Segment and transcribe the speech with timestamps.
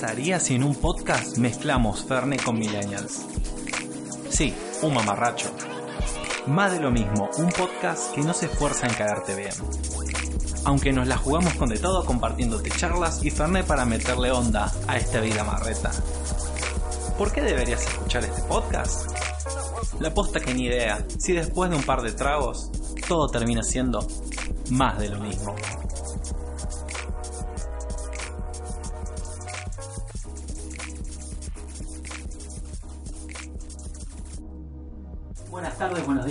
[0.00, 3.26] pasaría si en un podcast mezclamos Ferne con Millennials?
[4.30, 5.50] Sí, un mamarracho.
[6.46, 9.52] Más de lo mismo, un podcast que no se esfuerza en caerte bien.
[10.64, 14.96] Aunque nos la jugamos con de todo compartiéndote charlas y Fernet para meterle onda a
[14.96, 15.90] esta vida marreta.
[17.18, 19.10] ¿Por qué deberías escuchar este podcast?
[20.00, 22.70] La posta que ni idea, si después de un par de tragos,
[23.06, 24.08] todo termina siendo
[24.70, 25.54] más de lo mismo.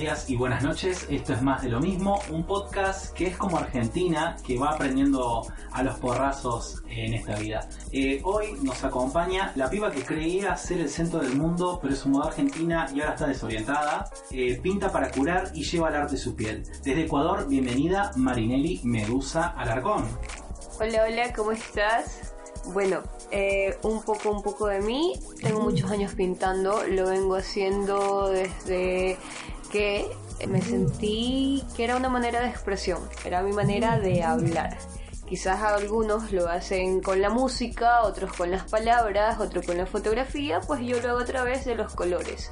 [0.09, 1.05] Días y buenas noches.
[1.09, 5.45] Esto es Más de lo mismo, un podcast que es como Argentina, que va aprendiendo
[5.71, 7.69] a los porrazos en esta vida.
[7.91, 11.99] Eh, hoy nos acompaña la piba que creía ser el centro del mundo, pero es
[11.99, 14.09] su moda argentina y ahora está desorientada.
[14.31, 16.63] Eh, pinta para curar y lleva al arte su piel.
[16.83, 20.07] Desde Ecuador, bienvenida Marinelli Medusa Alarcón.
[20.79, 22.33] Hola, hola, ¿cómo estás?
[22.73, 25.13] Bueno, eh, un poco, un poco de mí.
[25.41, 29.17] Tengo muchos años pintando, lo vengo haciendo desde
[29.71, 30.09] que
[30.47, 34.77] me sentí que era una manera de expresión, era mi manera de hablar.
[35.27, 40.59] Quizás algunos lo hacen con la música, otros con las palabras, otros con la fotografía,
[40.61, 42.51] pues yo lo hago a través de los colores.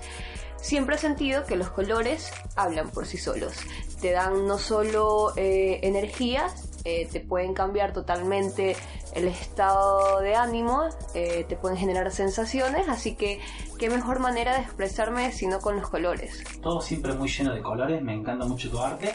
[0.57, 3.53] Siempre he sentido que los colores hablan por sí solos.
[4.01, 6.47] Te dan no solo eh, energía,
[6.83, 8.75] eh, te pueden cambiar totalmente
[9.17, 13.39] el estado de ánimo, eh, te pueden generar sensaciones, así que
[13.77, 16.43] qué mejor manera de expresarme sino con los colores.
[16.61, 19.13] Todo siempre muy lleno de colores, me encanta mucho tu arte.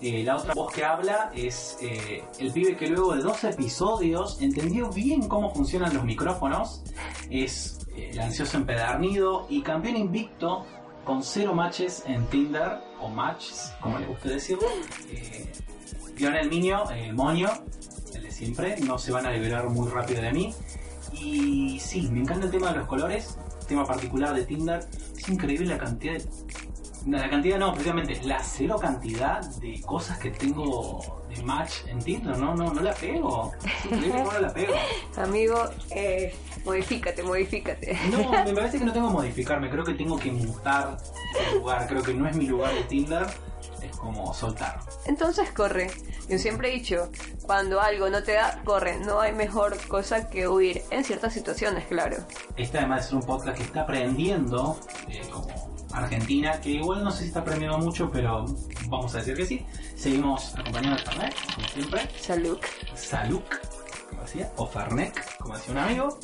[0.00, 4.90] Eh, la otra voz que habla es el pibe que luego de dos episodios entendió
[4.90, 6.82] bien cómo funcionan los micrófonos.
[7.30, 10.64] Es el ansioso empedernido y campeón invicto
[11.04, 14.66] con cero matches en Tinder o matches, como le guste decirlo.
[16.18, 17.93] el niño, eh, de
[18.34, 20.54] siempre, no se van a liberar muy rápido de mí.
[21.12, 24.80] Y sí, me encanta el tema de los colores, tema particular de Tinder.
[25.16, 26.24] Es increíble la cantidad de
[27.06, 32.36] la cantidad no, precisamente la cero cantidad de cosas que tengo de match en Tinder,
[32.38, 33.52] no, no, no la pego.
[33.90, 34.72] no la pego.
[35.16, 35.56] Amigo,
[35.90, 36.34] eh,
[36.64, 37.98] modifícate, modifícate.
[38.10, 40.96] No, me parece que no tengo que modificarme, creo que tengo que mutar
[41.50, 43.26] el lugar, creo que no es mi lugar de Tinder,
[43.86, 44.80] es como soltar.
[45.06, 45.90] Entonces corre.
[46.28, 47.10] Yo siempre he dicho,
[47.42, 48.98] cuando algo no te da, corre.
[49.00, 50.82] No hay mejor cosa que huir.
[50.90, 52.16] En ciertas situaciones, claro.
[52.56, 54.78] Este además es un podcast que está aprendiendo,
[55.08, 58.44] eh, como Argentina, que igual no sé si está aprendiendo mucho, pero
[58.88, 59.66] vamos a decir que sí.
[59.96, 62.08] Seguimos acompañando a Fernet, como siempre.
[62.20, 62.58] Salud.
[62.94, 63.42] Salud,
[64.10, 66.18] como decía, o Fernet, como decía un amigo.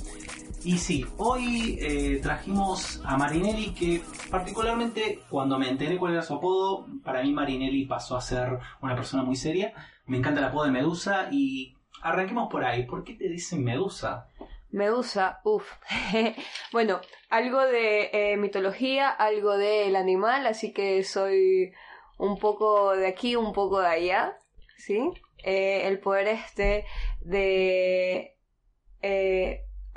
[0.63, 6.35] Y sí, hoy eh, trajimos a Marinelli, que particularmente cuando me enteré cuál era su
[6.35, 9.73] apodo, para mí Marinelli pasó a ser una persona muy seria.
[10.05, 12.85] Me encanta el apodo de Medusa y arranquemos por ahí.
[12.85, 14.27] ¿Por qué te dicen Medusa?
[14.71, 15.67] Medusa, uff.
[16.73, 17.01] bueno,
[17.31, 21.73] algo de eh, mitología, algo del animal, así que soy
[22.19, 24.37] un poco de aquí, un poco de allá,
[24.77, 25.11] ¿sí?
[25.43, 26.85] Eh, el poder este
[27.23, 28.37] de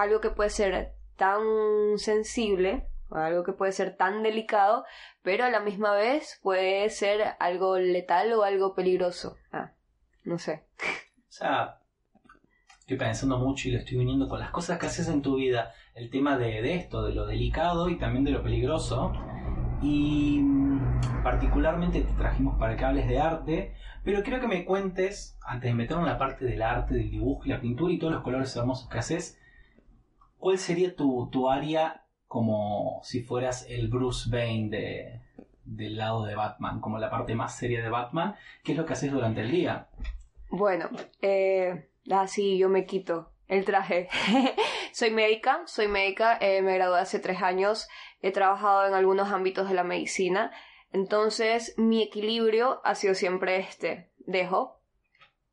[0.04, 1.42] algo que puede ser tan
[1.98, 4.86] sensible, algo que puede ser tan delicado,
[5.22, 9.38] pero a la misma vez puede ser algo letal o algo peligroso.
[9.52, 9.72] Ah,
[10.24, 10.64] no sé.
[10.80, 11.80] O sea,
[12.80, 15.74] estoy pensando mucho y lo estoy viniendo con las cosas que haces en tu vida,
[15.96, 19.14] el tema de, esto, de lo delicado y también de lo peligroso.
[19.82, 25.38] Y mm, particularmente te trajimos para que hables de arte, pero quiero que me cuentes,
[25.46, 28.14] antes de meternos en la parte del arte, del dibujo y la pintura y todos
[28.14, 29.40] los colores hermosos que haces,
[30.44, 35.22] ¿cuál sería tu, tu área como si fueras el Bruce Wayne de,
[35.64, 38.36] del lado de Batman, como la parte más seria de Batman?
[38.62, 39.88] ¿Qué es lo que haces durante el día?
[40.50, 40.90] Bueno,
[41.22, 44.10] eh, Ah, yo me quito el traje.
[44.92, 47.88] soy médica, soy médica, eh, me gradué hace tres años,
[48.22, 50.52] he trabajado en algunos ámbitos de la medicina,
[50.92, 54.10] entonces mi equilibrio ha sido siempre este.
[54.18, 54.82] Dejo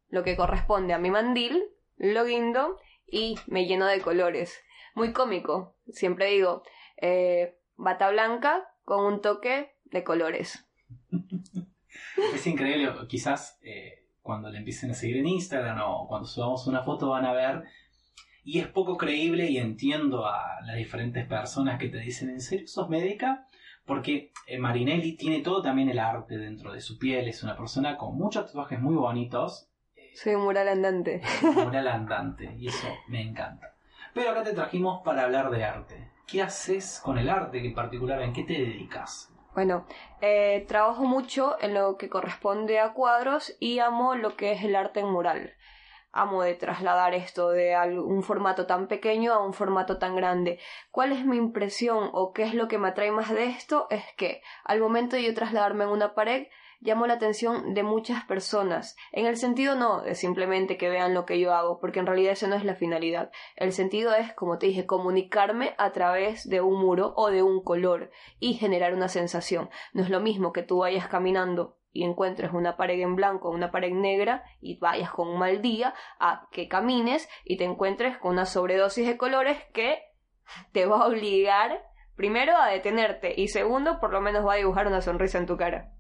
[0.08, 1.62] lo que corresponde a mi mandil,
[1.96, 2.76] lo guindo
[3.06, 4.60] y me lleno de colores.
[4.94, 6.62] Muy cómico, siempre digo,
[6.96, 10.66] eh, bata blanca con un toque de colores.
[12.34, 13.58] es increíble, quizás...
[13.62, 17.32] Eh, cuando le empiecen a seguir en Instagram o cuando subamos una foto van a
[17.32, 17.64] ver.
[18.44, 22.66] Y es poco creíble y entiendo a las diferentes personas que te dicen, ¿en serio
[22.66, 23.46] sos médica?
[23.84, 27.96] Porque eh, Marinelli tiene todo también el arte dentro de su piel, es una persona
[27.96, 29.68] con muchos tatuajes muy bonitos.
[30.14, 31.20] Soy un mural andante.
[31.42, 33.69] Un mural andante, y eso me encanta.
[34.14, 36.10] Pero acá te trajimos para hablar de arte.
[36.26, 38.22] ¿Qué haces con el arte en particular?
[38.22, 39.32] ¿En qué te dedicas?
[39.54, 39.84] Bueno,
[40.20, 44.76] eh, trabajo mucho en lo que corresponde a cuadros y amo lo que es el
[44.76, 45.54] arte en mural.
[46.12, 50.58] amo de trasladar esto de un formato tan pequeño a un formato tan grande.
[50.90, 53.86] ¿Cuál es mi impresión o qué es lo que me atrae más de esto?
[53.90, 56.46] Es que al momento de yo trasladarme en una pared,
[56.80, 58.96] llamo la atención de muchas personas.
[59.12, 62.32] En el sentido no de simplemente que vean lo que yo hago, porque en realidad
[62.32, 63.30] eso no es la finalidad.
[63.56, 67.62] El sentido es, como te dije, comunicarme a través de un muro o de un
[67.62, 69.70] color y generar una sensación.
[69.92, 73.72] No es lo mismo que tú vayas caminando y encuentres una pared en blanco una
[73.72, 78.32] pared negra y vayas con un mal día a que camines y te encuentres con
[78.32, 79.98] una sobredosis de colores que
[80.72, 81.84] te va a obligar
[82.14, 85.56] primero a detenerte y segundo por lo menos va a dibujar una sonrisa en tu
[85.56, 85.92] cara.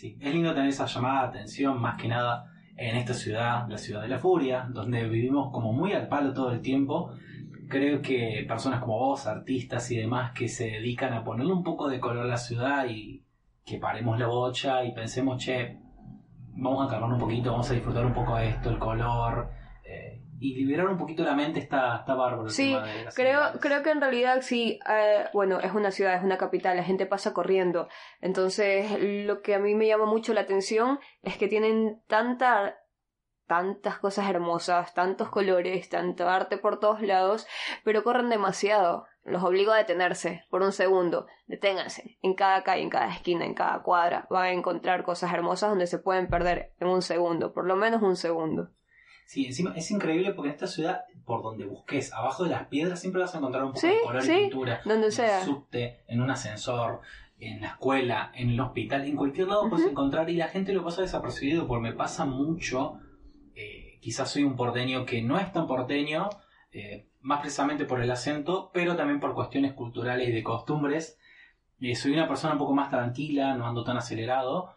[0.00, 3.76] Sí, es lindo tener esa llamada de atención más que nada en esta ciudad, la
[3.76, 7.12] ciudad de la furia, donde vivimos como muy al palo todo el tiempo.
[7.68, 11.86] Creo que personas como vos, artistas y demás, que se dedican a ponerle un poco
[11.90, 13.26] de color a la ciudad y
[13.62, 15.76] que paremos la bocha y pensemos, che,
[16.54, 19.50] vamos a calmar un poquito, vamos a disfrutar un poco de esto, el color,
[20.40, 22.48] y liberar un poquito la mente está, está bárbaro.
[22.48, 22.74] sí,
[23.14, 26.82] creo, creo que en realidad sí, eh, bueno, es una ciudad, es una capital, la
[26.82, 27.88] gente pasa corriendo.
[28.22, 32.76] Entonces, lo que a mí me llama mucho la atención es que tienen tanta
[33.46, 37.48] tantas cosas hermosas, tantos colores, tanto arte por todos lados,
[37.82, 39.06] pero corren demasiado.
[39.24, 41.26] Los obligo a detenerse por un segundo.
[41.48, 42.16] Deténganse.
[42.22, 45.88] En cada calle, en cada esquina, en cada cuadra, van a encontrar cosas hermosas donde
[45.88, 48.70] se pueden perder en un segundo, por lo menos un segundo.
[49.30, 53.00] Sí, encima es increíble porque en esta ciudad, por donde busques, abajo de las piedras
[53.00, 54.80] siempre vas a encontrar un poco de color y pintura.
[54.84, 55.40] Donde en sea.
[55.40, 57.00] el subte, en un ascensor,
[57.38, 60.82] en la escuela, en el hospital, en cualquier lado puedes encontrar y la gente lo
[60.82, 62.98] pasa desapercibido porque me pasa mucho
[64.00, 66.30] quizás soy un porteño que no es tan porteño,
[66.72, 71.18] eh, más precisamente por el acento, pero también por cuestiones culturales y de costumbres.
[71.80, 74.74] Eh, soy una persona un poco más tranquila, no ando tan acelerado.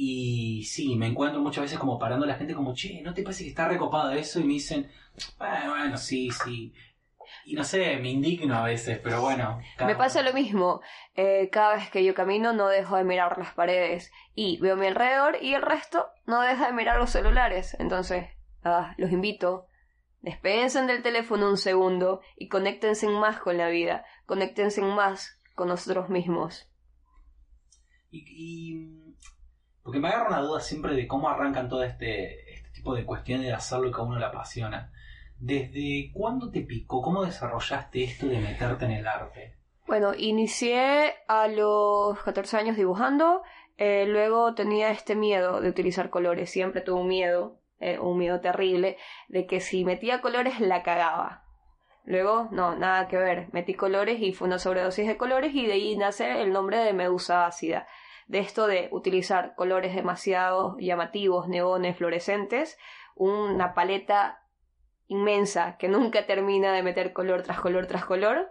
[0.00, 3.24] Y sí, me encuentro muchas veces como parando a la gente como, che, ¿no te
[3.24, 4.38] parece que está recopado eso?
[4.38, 4.88] Y me dicen,
[5.36, 6.72] bueno, sí, sí.
[7.44, 9.58] Y no sé, me indigno a veces, pero bueno.
[9.84, 10.82] Me pasa lo mismo.
[11.16, 14.86] Eh, cada vez que yo camino no dejo de mirar las paredes y veo mi
[14.86, 17.76] alrededor y el resto no deja de mirar los celulares.
[17.80, 18.28] Entonces,
[18.62, 19.66] ah, los invito.
[20.20, 24.04] Despensen del teléfono un segundo y conéctense más con la vida.
[24.26, 26.70] Conéctense más con nosotros mismos.
[28.12, 29.07] Y, y,
[29.88, 33.46] porque me agarra una duda siempre de cómo arrancan todo este, este tipo de cuestiones
[33.46, 34.92] de hacer lo que a uno le apasiona.
[35.38, 37.00] ¿Desde cuándo te picó?
[37.00, 39.56] ¿Cómo desarrollaste esto de meterte en el arte?
[39.86, 43.40] Bueno, inicié a los 14 años dibujando,
[43.78, 48.42] eh, luego tenía este miedo de utilizar colores, siempre tuve un miedo, eh, un miedo
[48.42, 48.98] terrible,
[49.28, 51.44] de que si metía colores la cagaba.
[52.04, 55.72] Luego, no, nada que ver, metí colores y fue una sobredosis de colores y de
[55.72, 57.86] ahí nace el nombre de medusa ácida.
[58.28, 62.78] De esto de utilizar colores demasiado llamativos, neones, fluorescentes,
[63.16, 64.38] una paleta
[65.08, 68.48] inmensa que nunca termina de meter color tras color tras color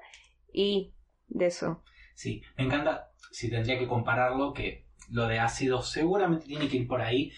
[0.51, 0.93] y
[1.27, 1.83] de eso.
[2.15, 6.87] Sí, me encanta, si tendría que compararlo, que lo de ácido seguramente tiene que ir
[6.87, 7.31] por ahí.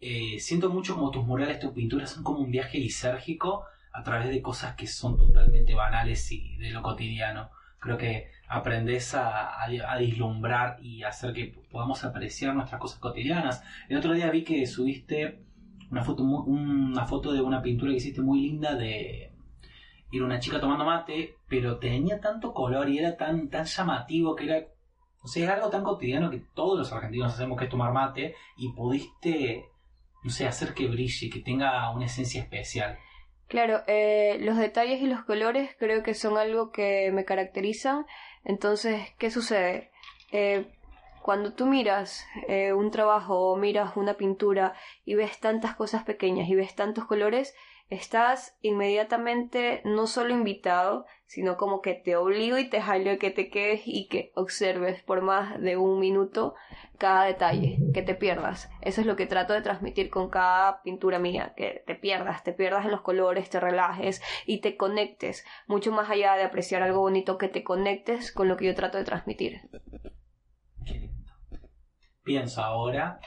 [0.00, 4.30] Eh, siento mucho como tus murales, tus pinturas son como un viaje lisérgico a través
[4.30, 7.50] de cosas que son totalmente banales y de lo cotidiano.
[7.80, 13.62] Creo que aprendes a, a, a dislumbrar y hacer que podamos apreciar nuestras cosas cotidianas.
[13.88, 15.40] El otro día vi que subiste
[15.90, 19.30] una foto, una foto de una pintura que hiciste muy linda de
[20.12, 24.44] era una chica tomando mate, pero tenía tanto color y era tan, tan llamativo que
[24.44, 24.66] era,
[25.22, 28.34] o sea, es algo tan cotidiano que todos los argentinos hacemos que es tomar mate
[28.56, 29.66] y pudiste,
[30.24, 32.98] no sé, hacer que brille, que tenga una esencia especial.
[33.50, 38.06] Claro, eh, los detalles y los colores creo que son algo que me caracterizan.
[38.44, 39.90] Entonces, ¿qué sucede?
[40.30, 40.70] Eh,
[41.20, 46.48] cuando tú miras eh, un trabajo o miras una pintura y ves tantas cosas pequeñas
[46.48, 47.56] y ves tantos colores,
[47.88, 53.50] estás inmediatamente no solo invitado, sino como que te obligo y te jalo que te
[53.50, 56.56] quedes y que observes por más de un minuto
[56.98, 58.68] cada detalle, que te pierdas.
[58.82, 62.52] Eso es lo que trato de transmitir con cada pintura mía, que te pierdas, te
[62.52, 66.98] pierdas en los colores, te relajes y te conectes, mucho más allá de apreciar algo
[66.98, 69.60] bonito, que te conectes con lo que yo trato de transmitir
[72.30, 73.18] pienso ahora,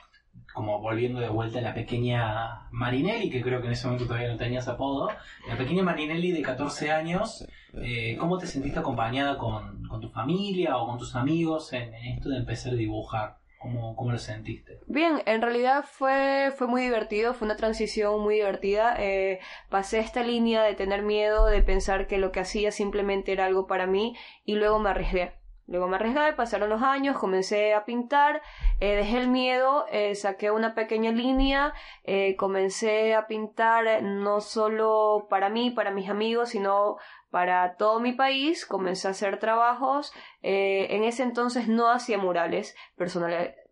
[0.54, 4.30] como volviendo de vuelta a la pequeña Marinelli, que creo que en ese momento todavía
[4.30, 5.10] no tenías apodo,
[5.48, 10.88] la pequeña Marinelli de 14 años, eh, ¿cómo te sentiste acompañada con, tu familia o
[10.88, 13.38] con tus amigos en, esto de empezar a dibujar?
[13.60, 14.80] ¿Cómo, ¿Cómo, lo sentiste?
[14.88, 18.94] Bien, en realidad fue, fue muy divertido, fue una transición muy divertida.
[19.00, 23.46] Eh, pasé esta línea de tener miedo, de pensar que lo que hacía simplemente era
[23.46, 25.32] algo para mí y luego me arriesgué
[25.68, 28.42] Luego me arriesgué, pasaron los años, comencé a pintar,
[28.82, 35.28] eh, dejé el miedo, eh, saqué una pequeña línea, eh, comencé a pintar no solo
[35.30, 36.98] para mí, para mis amigos, sino
[37.32, 42.76] para todo mi país, comencé a hacer trabajos, en ese entonces no hacía murales,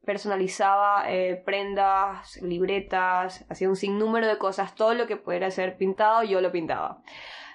[0.04, 1.06] personalizaba
[1.46, 6.52] prendas, libretas, hacía un sinnúmero de cosas, todo lo que pudiera ser pintado yo lo
[6.52, 7.04] pintaba.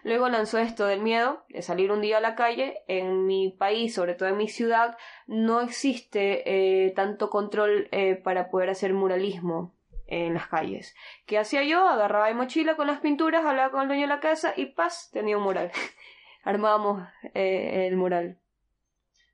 [0.07, 2.85] Luego lanzó esto del miedo de salir un día a la calle.
[2.87, 4.97] En mi país, sobre todo en mi ciudad,
[5.27, 6.45] no existe
[6.87, 9.75] eh, tanto control eh, para poder hacer muralismo
[10.07, 10.95] en las calles.
[11.27, 11.89] ¿Qué hacía yo?
[11.89, 15.11] Agarraba mi mochila con las pinturas, hablaba con el dueño de la casa y paz,
[15.13, 15.73] tenía un mural.
[16.45, 17.03] Armábamos
[17.35, 18.39] eh, el mural.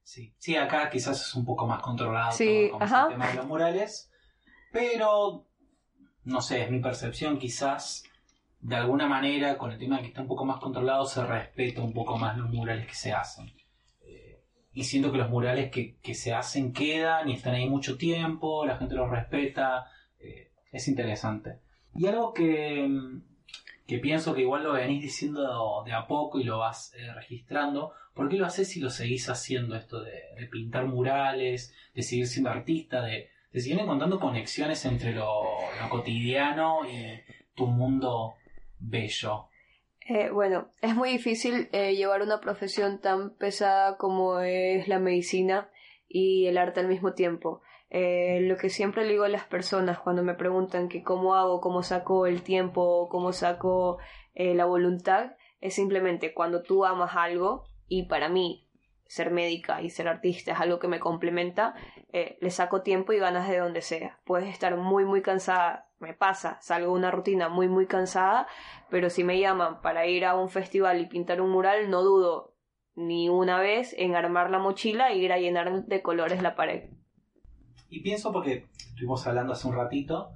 [0.04, 0.34] Sí.
[0.38, 4.10] sí, acá quizás es un poco más controlado sí, el tema de los murales,
[4.72, 5.46] pero
[6.24, 8.04] no sé, es mi percepción quizás
[8.62, 11.82] de alguna manera, con el tema de que está un poco más controlado, se respeta
[11.82, 13.52] un poco más los murales que se hacen.
[14.02, 14.40] Eh,
[14.72, 18.78] y siento que los murales que, se hacen quedan y están ahí mucho tiempo, la
[18.78, 19.86] gente los respeta,
[20.20, 21.58] eh, es interesante.
[21.96, 22.88] Y algo que,
[23.88, 27.92] que, pienso que igual lo venís diciendo de a poco y lo vas eh, registrando,
[28.14, 30.12] ¿por qué lo haces si lo seguís haciendo esto de,
[30.52, 35.42] pintar murales, de seguir siendo artista, de, de seguir encontrando conexiones entre lo
[35.90, 37.20] cotidiano y
[37.56, 38.36] tu mundo
[38.82, 39.48] bello?
[40.08, 45.70] Eh, bueno, es muy difícil eh, llevar una profesión tan pesada como es la medicina
[46.08, 47.62] y el arte al mismo tiempo.
[47.90, 51.60] Eh, lo que siempre le digo a las personas cuando me preguntan que cómo hago,
[51.60, 53.98] cómo saco el tiempo, cómo saco
[54.34, 58.66] la voluntad, es simplemente cuando tú amas algo, y para mí
[59.06, 61.74] ser médica y ser artista es algo que me complementa,
[62.12, 64.20] le saco tiempo y ganas de donde sea.
[64.24, 68.46] Puedes estar muy, muy cansada me pasa, salgo de una rutina muy muy cansada,
[68.90, 72.56] pero si me llaman para ir a un festival y pintar un mural, no dudo
[72.94, 76.90] ni una vez en armar la mochila e ir a llenar de colores la pared.
[77.88, 80.32] Y pienso porque estuvimos hablando hace un ratito,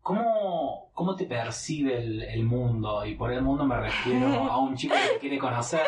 [0.00, 3.04] ¿cómo, cómo te percibe el, el mundo?
[3.04, 5.82] Y por el mundo me refiero a un chico que quiere conocer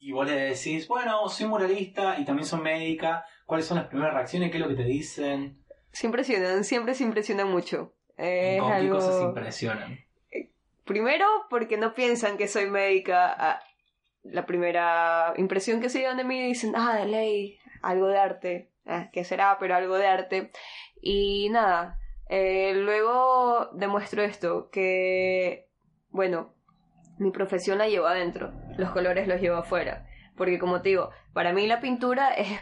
[0.00, 4.12] y vos le decís, bueno, soy muralista y también soy médica, ¿cuáles son las primeras
[4.12, 4.50] reacciones?
[4.50, 5.58] ¿Qué es lo que te dicen?
[5.90, 7.94] Se impresionan, siempre se impresionan mucho.
[8.18, 9.98] Es ¿Con qué cosas se impresionan?
[10.30, 10.52] Eh,
[10.84, 13.34] primero, porque no piensan que soy médica.
[13.36, 13.60] Ah,
[14.22, 18.70] la primera impresión que se llevan de mí dicen, ah, de ley, algo de arte.
[18.84, 19.56] Ah, ¿Qué será?
[19.58, 20.50] Pero algo de arte.
[21.00, 25.70] Y nada, eh, luego demuestro esto, que,
[26.10, 26.54] bueno,
[27.16, 30.06] mi profesión la llevo adentro, los colores los llevo afuera.
[30.38, 32.52] Porque como te digo, para mí la pintura es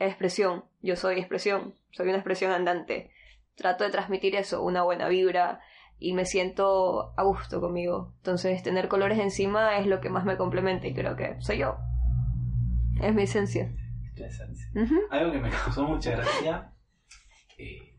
[0.00, 3.12] expresión, yo soy expresión, soy una expresión andante.
[3.54, 5.60] Trato de transmitir eso, una buena vibra
[5.98, 8.14] y me siento a gusto conmigo.
[8.18, 11.76] Entonces tener colores encima es lo que más me complementa y creo que soy yo.
[13.02, 13.70] Es mi esencia.
[14.16, 14.66] Tu esencia.
[15.10, 16.72] Algo que me causó mucha gracia.
[17.58, 17.98] Eh,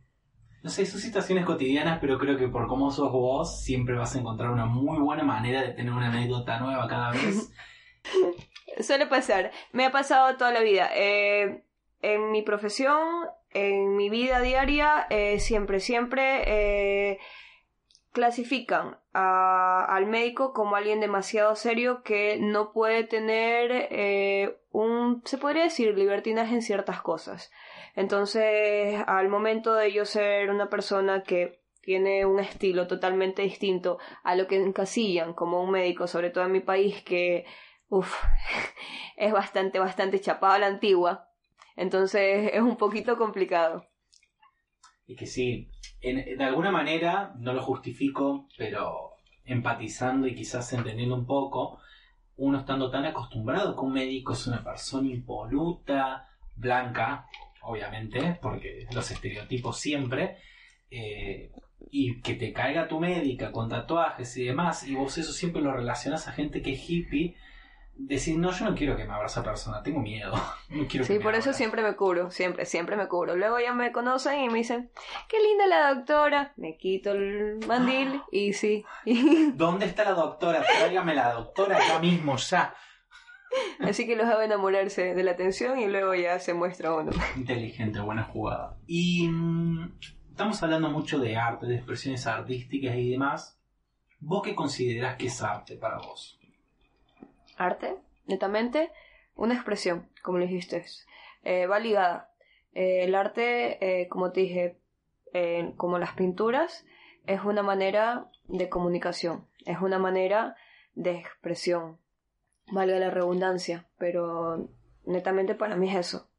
[0.63, 4.19] no sé, son situaciones cotidianas, pero creo que por cómo sos vos, siempre vas a
[4.19, 7.51] encontrar una muy buena manera de tener una anécdota nueva cada vez.
[8.79, 9.51] Suele pasar.
[9.71, 10.89] Me ha pasado toda la vida.
[10.93, 11.63] Eh,
[12.01, 17.19] en mi profesión, en mi vida diaria, eh, siempre, siempre eh,
[18.13, 25.97] clasifican al médico como alguien demasiado serio que no puede tener un, se podría decir,
[25.97, 27.51] libertinaje en ciertas cosas.
[27.95, 34.35] Entonces, al momento de yo ser una persona que tiene un estilo totalmente distinto a
[34.35, 37.45] lo que encasillan como un médico, sobre todo en mi país, que
[37.89, 38.23] Uf,
[39.17, 41.29] es bastante, bastante chapado a la antigua.
[41.75, 43.85] Entonces es un poquito complicado.
[45.05, 49.13] Y que sí, de alguna manera, no lo justifico, pero
[49.45, 51.79] empatizando y quizás entendiendo un poco,
[52.37, 57.25] uno estando tan acostumbrado que un médico es una persona impoluta, blanca,
[57.63, 60.37] obviamente, porque los estereotipos siempre,
[60.91, 61.51] eh,
[61.91, 65.73] y que te caiga tu médica con tatuajes y demás, y vos eso siempre lo
[65.73, 67.35] relacionas a gente que es hippie,
[67.99, 70.33] decir, no, yo no quiero que me abra esa persona, tengo miedo.
[70.69, 73.35] No quiero sí, por eso siempre me cubro, siempre, siempre me cubro.
[73.35, 74.91] Luego ya me conocen y me dicen,
[75.27, 76.53] qué linda la doctora.
[76.57, 78.85] Me quito el mandil y sí.
[79.55, 80.63] ¿Dónde está la doctora?
[80.63, 82.75] Tráigame la doctora ya mismo, ya.
[83.79, 87.11] Así que los hago enamorarse de la atención y luego ya se muestra uno.
[87.35, 88.77] Inteligente, buena jugada.
[88.85, 89.97] Y mm,
[90.29, 93.59] estamos hablando mucho de arte, de expresiones artísticas y demás.
[94.19, 96.38] ¿Vos qué considerás que es arte para vos?
[97.59, 98.91] Arte, netamente,
[99.35, 100.83] una expresión, como lo dijiste,
[101.43, 102.31] eh, va ligada.
[102.73, 104.79] Eh, el arte, eh, como te dije,
[105.77, 106.85] como las pinturas,
[107.27, 110.55] es una manera de comunicación, es una manera
[110.95, 111.99] de expresión,
[112.71, 114.69] valga la redundancia, pero
[115.05, 116.31] netamente para mí es eso.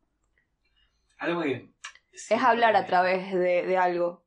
[1.19, 1.71] Algo que...
[2.12, 4.25] Es hablar a través de, de algo.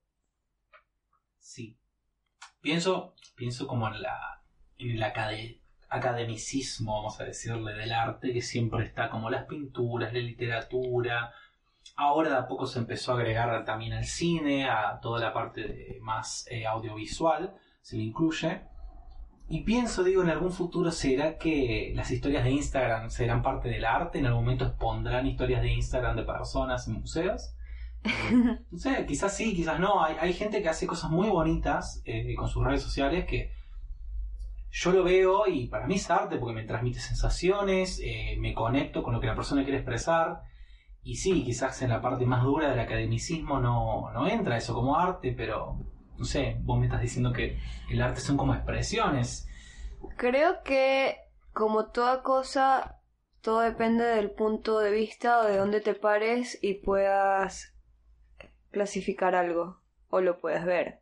[1.39, 1.77] Sí.
[2.61, 4.41] Pienso, pienso como en la,
[4.77, 5.59] en el acade-
[5.93, 11.31] academicismo, vamos a decirle, del arte, que siempre está como las pinturas, la literatura.
[11.95, 15.61] Ahora de a poco se empezó a agregar también al cine, a toda la parte
[15.61, 18.61] de- más eh, audiovisual, se le incluye.
[19.49, 23.85] Y pienso, digo, en algún futuro será que las historias de Instagram serán parte del
[23.85, 27.53] arte, en algún momento expondrán historias de Instagram de personas en museos.
[28.71, 30.03] No sé, quizás sí, quizás no.
[30.03, 33.51] Hay, hay gente que hace cosas muy bonitas eh, con sus redes sociales que
[34.75, 39.03] yo lo veo y para mí es arte porque me transmite sensaciones, eh, me conecto
[39.03, 40.41] con lo que la persona quiere expresar.
[41.03, 44.97] Y sí, quizás en la parte más dura del academicismo no, no entra eso como
[44.97, 45.77] arte, pero
[46.17, 47.59] no sé, vos me estás diciendo que
[47.91, 49.47] el arte son como expresiones.
[50.17, 51.17] Creo que,
[51.53, 52.99] como toda cosa,
[53.41, 57.75] todo depende del punto de vista o de dónde te pares y puedas
[58.71, 59.77] clasificar algo
[60.09, 61.01] o lo puedes ver.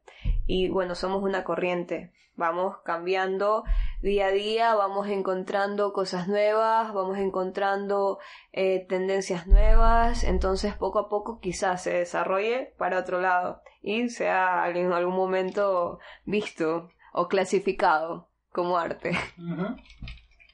[0.53, 3.63] Y bueno, somos una corriente, vamos cambiando
[4.01, 8.19] día a día, vamos encontrando cosas nuevas, vamos encontrando
[8.51, 14.69] eh, tendencias nuevas, entonces poco a poco quizás se desarrolle para otro lado y sea
[14.69, 19.11] en algún momento visto o clasificado como arte.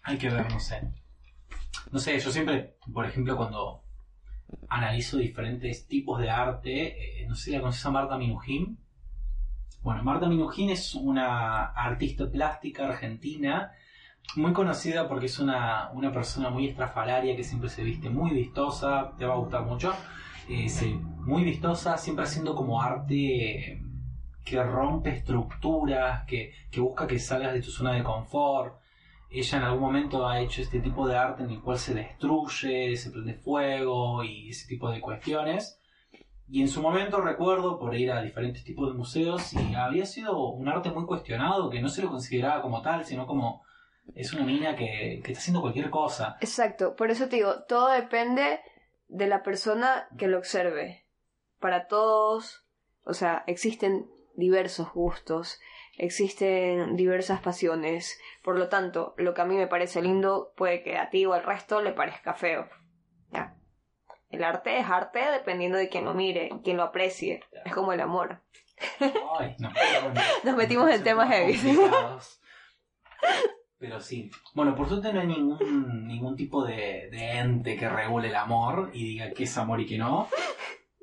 [0.03, 0.79] Hay que ver, no sé.
[1.91, 3.81] No sé, yo siempre, por ejemplo, cuando
[4.69, 8.77] analizo diferentes tipos de arte, eh, no sé la conoces a Marta Minujín.
[9.81, 13.71] Bueno, Marta Minujín es una artista plástica argentina
[14.35, 19.13] muy conocida porque es una, una persona muy estrafalaria que siempre se viste muy vistosa,
[19.17, 19.93] te va a gustar mucho.
[20.49, 20.67] Eh,
[21.19, 23.81] muy vistosa, siempre haciendo como arte
[24.45, 28.79] que rompe estructuras, que, que busca que salgas de tu zona de confort.
[29.29, 32.95] Ella en algún momento ha hecho este tipo de arte en el cual se destruye,
[32.95, 35.81] se prende fuego y ese tipo de cuestiones.
[36.49, 40.51] Y en su momento recuerdo por ir a diferentes tipos de museos y había sido
[40.51, 43.63] un arte muy cuestionado, que no se lo consideraba como tal, sino como
[44.15, 46.37] es una que, que está haciendo cualquier cosa.
[46.39, 48.61] Exacto, por eso te digo, todo depende
[49.09, 51.05] de la persona que lo observe.
[51.59, 52.65] Para todos,
[53.03, 55.59] o sea, existen diversos gustos,
[55.97, 60.97] existen diversas pasiones, por lo tanto, lo que a mí me parece lindo puede que
[60.97, 62.69] a ti o al resto le parezca feo.
[63.31, 63.56] ¿Ya?
[64.29, 67.41] El arte es arte dependiendo de quien lo mire, quien lo aprecie.
[67.65, 68.41] Es como el amor.
[69.39, 71.59] Ay, nos metimos en- Nos metimos en temas heavy.
[73.79, 74.31] Pero sí.
[74.55, 78.89] Bueno, por suerte no hay ningún, ningún tipo de, de ente que regule el amor
[78.93, 80.27] y diga qué es amor y qué no.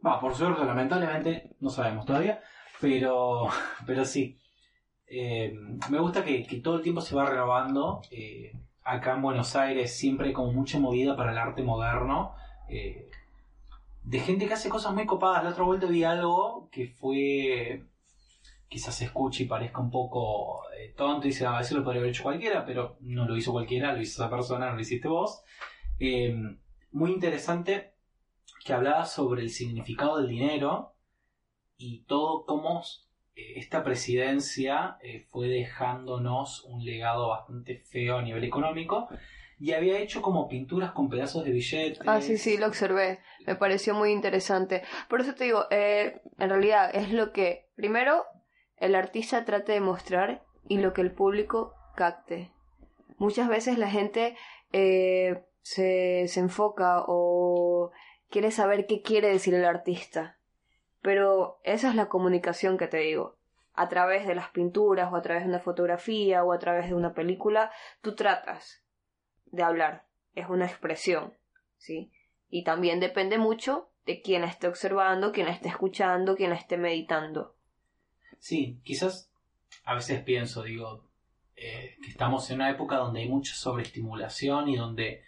[0.05, 2.43] Va, por suerte, lamentablemente, no sabemos todavía.
[2.81, 3.47] Pero,
[3.87, 4.39] pero sí.
[5.07, 5.55] Eh,
[5.91, 8.03] me gusta que, que todo el tiempo se va renovando.
[8.11, 12.35] Eh, acá en Buenos Aires siempre hay como mucha movida para el arte moderno.
[12.69, 13.11] Eh,
[14.03, 15.45] de gente que hace cosas muy copadas.
[15.45, 17.85] La otra vuelta vi algo que fue
[18.69, 22.01] quizás se escuche y parezca un poco eh, tonto y dice, a veces lo podría
[22.01, 25.07] haber hecho cualquiera, pero no lo hizo cualquiera, lo hizo esa persona, no lo hiciste
[25.07, 25.43] vos.
[26.01, 26.37] Eh,
[26.91, 27.93] muy interesante
[28.65, 30.95] que hablaba sobre el significado del dinero
[31.77, 32.83] y todo cómo
[33.37, 34.99] esta presidencia
[35.29, 39.09] fue dejándonos un legado bastante feo a nivel económico
[39.59, 42.01] y había hecho como pinturas con pedazos de billetes.
[42.07, 43.21] Ah, sí, sí, lo observé.
[43.47, 44.83] Me pareció muy interesante.
[45.09, 48.25] Por eso te digo, eh, en realidad es lo que primero
[48.77, 52.51] el artista trate de mostrar y lo que el público capte.
[53.17, 54.37] Muchas veces la gente
[54.73, 57.93] eh, se, se enfoca o
[58.31, 60.39] quiere saber qué quiere decir el artista.
[61.01, 63.37] Pero esa es la comunicación que te digo.
[63.75, 66.95] A través de las pinturas o a través de una fotografía o a través de
[66.95, 68.84] una película, tú tratas
[69.47, 70.05] de hablar.
[70.35, 71.35] Es una expresión,
[71.77, 72.11] ¿sí?
[72.51, 76.57] Y también depende mucho de quién la esté observando, quién la esté escuchando, quién la
[76.57, 77.55] esté meditando.
[78.39, 79.31] Sí, quizás
[79.85, 81.05] a veces pienso, digo,
[81.57, 85.23] eh, que estamos en una época donde hay mucha sobreestimulación y donde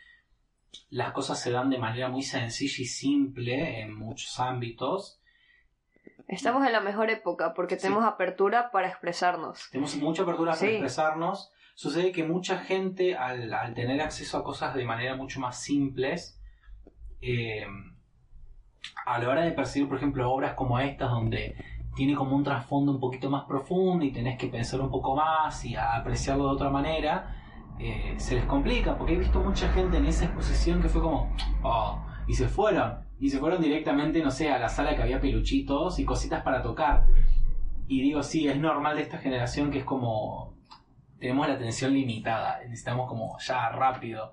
[0.90, 5.20] las cosas se dan de manera muy sencilla y simple en muchos ámbitos.
[6.28, 7.82] Estamos en la mejor época porque Sí.
[7.82, 9.68] tenemos apertura para expresarnos.
[9.70, 10.66] Tenemos mucha apertura para Sí.
[10.66, 11.52] expresarnos.
[11.76, 16.40] Sucede que mucha gente, al, tener acceso a cosas de manera mucho más simples,
[17.20, 17.66] eh,
[19.04, 21.54] a la hora de percibir, por ejemplo, obras como estas, donde
[21.94, 25.66] tiene como un trasfondo un poquito más profundo y tenés que pensar un poco más
[25.66, 27.36] y apreciarlo de otra manera,
[27.78, 31.30] eh, se les complica, porque he visto mucha gente en esa exposición que fue como,
[31.62, 35.20] oh, y se fueron, y se fueron directamente, no sé, a la sala que había
[35.20, 37.06] peluchitos y cositas para tocar.
[37.86, 40.55] Y digo, sí, es normal de esta generación que es como,
[41.18, 44.32] tenemos la atención limitada, necesitamos como ya rápido.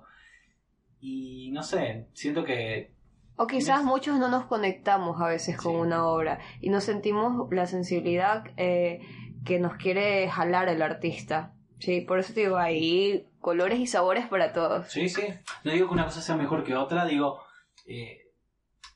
[1.00, 2.92] Y no sé, siento que...
[3.36, 5.78] O quizás muchos no nos conectamos a veces con Sí.
[5.80, 9.00] una obra y no sentimos la sensibilidad eh,
[9.44, 11.52] que nos quiere jalar el artista.
[11.80, 14.90] Sí, por eso te digo, hay colores y sabores para todos.
[14.90, 15.22] Sí, sí.
[15.64, 17.40] No digo que una cosa sea mejor que otra, digo...
[17.86, 18.20] Eh,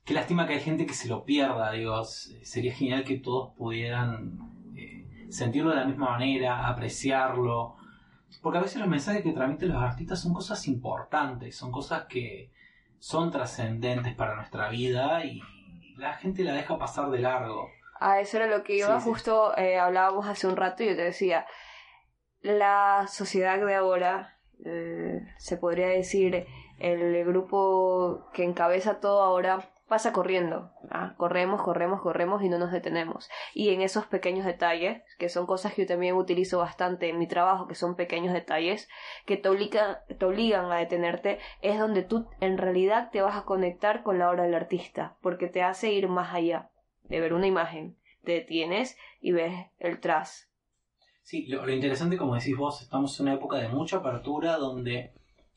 [0.04, 2.02] qué lástima que hay gente que se lo pierda, digo.
[2.04, 4.38] Sería genial que todos pudieran
[4.74, 7.76] eh, sentirlo de la misma manera, apreciarlo.
[8.42, 12.50] Porque a veces los mensajes que transmiten los artistas son cosas importantes, son cosas que
[12.98, 15.40] son trascendentes para nuestra vida y
[15.96, 17.68] la gente la deja pasar de largo.
[18.00, 19.10] A eso era lo que iba, Sí, sí.
[19.10, 21.46] justo eh, hablábamos hace un rato y yo te decía,
[22.42, 26.46] la sociedad de ahora, eh, se podría decir,
[26.78, 30.70] el grupo que encabeza todo ahora pasa corriendo.
[30.90, 31.14] ¿ah?
[31.16, 33.28] Corremos, corremos, corremos y no nos detenemos.
[33.54, 37.26] Y en esos pequeños detalles, que son cosas que yo también utilizo bastante en mi
[37.26, 38.88] trabajo, que son pequeños detalles,
[39.26, 43.44] que te, obliga- te obligan a detenerte, es donde tú en realidad te vas a
[43.44, 46.70] conectar con la obra del artista, porque te hace ir más allá
[47.04, 47.96] de ver una imagen.
[48.24, 50.50] Te detienes y ves el tras.
[51.22, 55.12] Sí, lo, interesante, como decís vos, estamos en una época de mucha apertura donde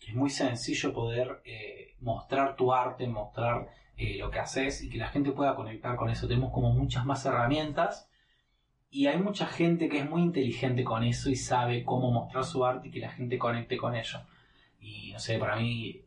[0.05, 3.67] es muy sencillo poder eh, mostrar tu arte, mostrar
[4.01, 6.27] eh, lo que haces y que la gente pueda conectar con eso.
[6.27, 8.09] Tenemos como muchas más herramientas
[8.89, 12.65] y hay mucha gente que es muy inteligente con eso y sabe cómo mostrar su
[12.65, 14.21] arte y que la gente conecte con ello.
[14.79, 16.01] Y no sé, para mí,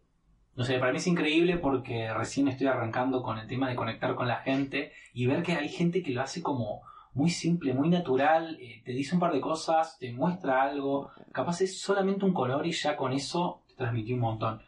[0.57, 4.17] no sé, para mí es increíble porque recién estoy arrancando con el tema de conectar
[4.17, 7.91] con la gente y ver que hay gente que lo hace como muy simple, muy
[7.91, 12.35] natural, eh, te dice un par de cosas, te muestra algo, capaz es solamente un
[12.35, 14.63] color y ya con eso te transmitió un montón.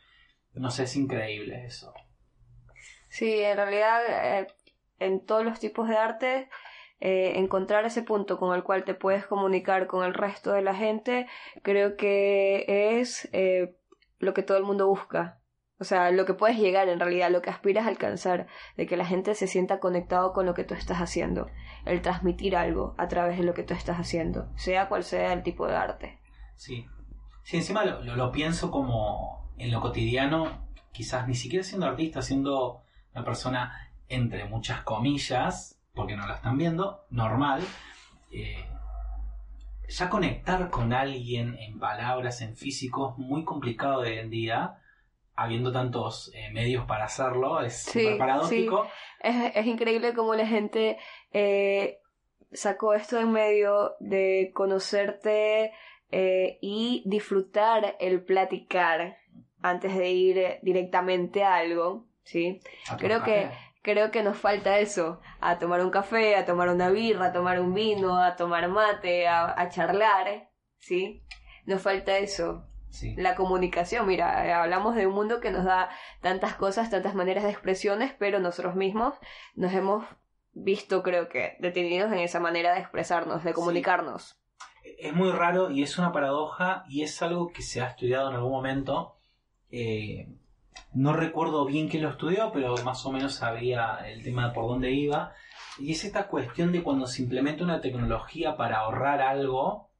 [0.55, 1.93] No sé, es increíble eso.
[3.17, 4.01] Sí, en realidad,
[4.41, 4.47] eh,
[4.99, 6.49] en todos los tipos de arte,
[7.01, 10.75] eh, encontrar ese punto con el cual te puedes comunicar con el resto de la
[10.75, 11.27] gente,
[11.63, 12.65] creo que
[13.01, 13.75] es eh,
[14.19, 15.41] lo que todo el mundo busca.
[15.79, 18.47] O sea, lo que puedes llegar en realidad, lo que aspiras a alcanzar,
[18.79, 21.49] de que la gente se sienta conectado con lo que tú estás haciendo,
[21.85, 25.43] el transmitir algo a través de lo que tú estás haciendo, sea cual sea el
[25.43, 26.19] tipo de arte.
[26.55, 26.87] Sí.
[27.45, 32.21] Sí, encima lo, lo- lo pienso como en lo cotidiano, quizás ni siquiera siendo artista,
[32.23, 32.83] siendo
[33.17, 37.63] una persona, entre muchas comillas, porque no la están viendo, normal.
[38.31, 38.65] eh,
[39.89, 44.79] ya conectar con alguien en palabras, en físico, es muy complicado hoy en día,
[45.37, 48.87] habiendo tantos eh, medios para hacerlo, es Sí, súper paradójico.
[49.21, 50.99] Es, es increíble cómo la gente
[51.33, 51.99] eh,
[52.53, 55.73] sacó esto en medio de conocerte
[56.11, 59.17] eh, y disfrutar el platicar
[59.63, 62.61] antes de ir directamente a algo, ¿sí?
[62.99, 63.51] Creo que,
[63.83, 67.61] creo que nos falta eso, a tomar un café, a tomar una birra, a tomar
[67.61, 71.23] un vino, a tomar mate, a, a charlar, ¿sí?
[71.65, 73.15] Nos falta eso, Sí.
[73.17, 74.07] la comunicación.
[74.07, 78.12] Mira, eh, hablamos de un mundo que nos da tantas cosas, tantas maneras de expresiones,
[78.19, 79.15] pero nosotros mismos
[79.55, 80.05] nos hemos
[80.53, 84.41] visto, creo que, detenidos en esa manera de expresarnos, de comunicarnos.
[84.99, 88.37] es muy raro y es una paradoja y es algo que se ha estudiado en
[88.37, 89.19] algún momento.
[89.71, 90.29] Eh,
[90.97, 94.67] no recuerdo bien quién lo estudió, pero más o menos sabía el tema de por
[94.67, 95.35] dónde iba.
[95.79, 99.91] Y es esta cuestión de cuando se implementa una tecnología para ahorrar algo,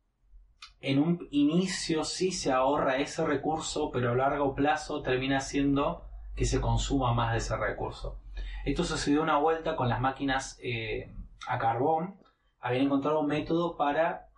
[0.81, 6.47] en un inicio sí se ahorra ese recurso, pero a largo plazo termina siendo que
[6.47, 8.19] se consuma más de ese recurso.
[8.65, 11.13] Esto sucedió una vuelta con las máquinas eh,
[11.47, 12.19] a carbón.
[12.59, 14.29] Habían encontrado un método para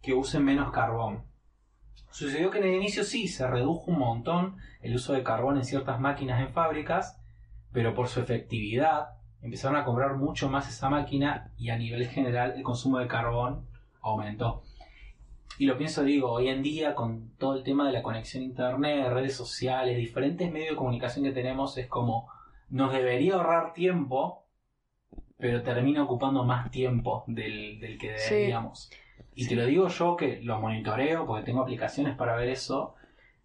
[0.00, 1.26] que usen menos carbón.
[2.10, 5.64] Sucedió que en el inicio sí, se redujo un montón el uso de carbón en
[5.64, 7.20] ciertas máquinas en fábricas,
[7.72, 12.54] pero por su efectividad empezaron a comprar mucho más esa máquina y a nivel general
[12.56, 13.66] el consumo de carbón
[14.00, 14.62] aumentó.
[15.58, 18.46] Y lo pienso, digo, hoy en día con todo el tema de la conexión a
[18.46, 22.28] internet, redes sociales, diferentes medios de comunicación que tenemos, es como
[22.68, 24.44] nos debería ahorrar tiempo,
[25.38, 28.52] pero termina ocupando más tiempo del, del que Sí.
[29.36, 32.94] Y te lo digo yo que lo monitoreo porque tengo aplicaciones para ver eso.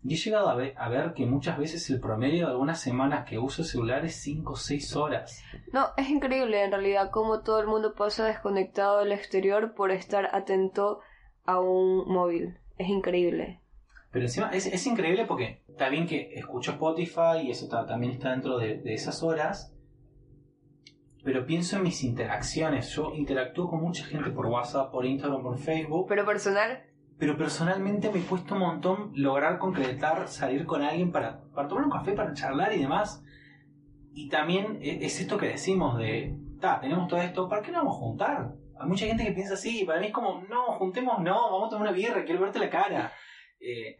[0.03, 3.25] Y he llegado a ver, a ver que muchas veces el promedio de algunas semanas
[3.29, 5.43] que uso el celular es 5 o 6 horas.
[5.73, 10.33] No, es increíble en realidad cómo todo el mundo pasa desconectado del exterior por estar
[10.33, 11.01] atento
[11.45, 12.57] a un móvil.
[12.79, 13.59] Es increíble.
[14.11, 18.13] Pero encima es, es increíble porque está bien que escucho Spotify y eso ta- también
[18.13, 19.71] está dentro de, de esas horas.
[21.23, 22.89] Pero pienso en mis interacciones.
[22.95, 26.07] Yo interactúo con mucha gente por WhatsApp, por Instagram, por Facebook.
[26.09, 26.83] Pero personal,
[27.19, 31.91] Pero personalmente me cuesta un montón lograr concretar, salir con alguien para, para tomar un
[31.91, 33.23] café, para charlar y demás.
[34.13, 37.79] Y también e- es esto que decimos de, ta, tenemos todo esto, ¿para qué no
[37.79, 38.55] vamos a juntar?
[38.79, 41.67] Hay mucha gente que piensa así, y para mí es como, no, juntemos no, vamos
[41.67, 43.13] a tomar una birra, quiero verte la cara.
[43.59, 43.97] Eh,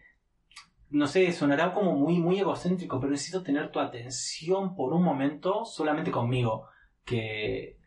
[0.90, 5.64] no sé, sonará como muy, muy egocéntrico, pero necesito tener tu atención por un momento
[5.66, 6.68] solamente conmigo.
[7.12, 7.78] Que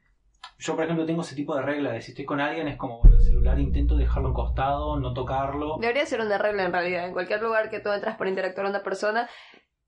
[0.58, 3.00] yo, por ejemplo, tengo ese tipo de regla de si estoy con alguien es como,
[3.04, 5.78] el celular intento dejarlo en costado, no tocarlo.
[5.80, 7.06] Debería ser una regla en realidad.
[7.06, 9.28] En cualquier lugar que tú entras para interactuar con una persona,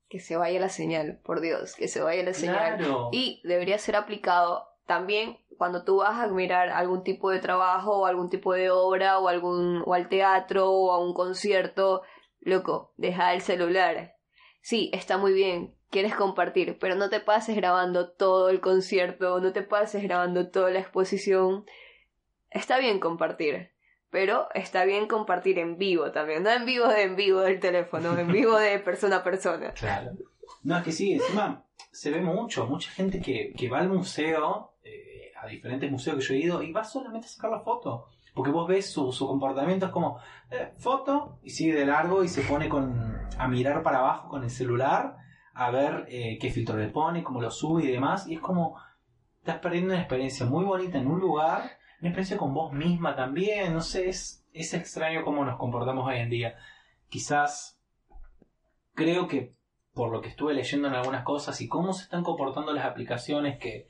[0.09, 2.77] que se vaya la señal, por Dios, que se vaya la señal.
[2.77, 3.09] Claro.
[3.11, 8.05] Y debería ser aplicado también cuando tú vas a mirar algún tipo de trabajo o
[8.05, 12.03] algún tipo de obra o algún o al teatro o a un concierto,
[12.39, 14.16] loco, deja el celular.
[14.67, 19.53] Sí, está muy bien, quieres compartir, pero no te pases grabando todo el concierto, no
[19.53, 21.63] te pases grabando toda la exposición.
[22.49, 23.71] Está bien compartir,
[24.09, 28.19] pero está bien compartir en vivo también, no en vivo de en vivo del teléfono,
[28.19, 29.71] en vivo de persona a persona.
[29.71, 30.11] Claro.
[30.63, 34.73] No, es que sí, encima se ve mucho, mucha gente que, que va al museo,
[34.83, 38.09] eh, a diferentes museos que yo he ido, y va solamente a sacar la foto.
[38.37, 40.19] Porque vos ves su, su comportamiento, es como,
[40.51, 44.43] eh, foto, y sigue de largo y se pone con, a mirar para abajo con
[44.43, 45.17] el celular,
[45.55, 48.79] a ver eh, qué filtro le pone, cómo lo sube y demás, y es como,
[49.39, 51.63] estás perdiendo una experiencia muy bonita en un lugar,
[51.99, 56.17] una experiencia con vos misma también, no sé, es, es extraño cómo nos comportamos hoy
[56.17, 56.55] en día.
[57.09, 57.81] Quizás
[58.93, 59.55] creo que
[59.95, 63.57] por lo que estuve leyendo en algunas cosas y cómo se están comportando las aplicaciones
[63.57, 63.87] que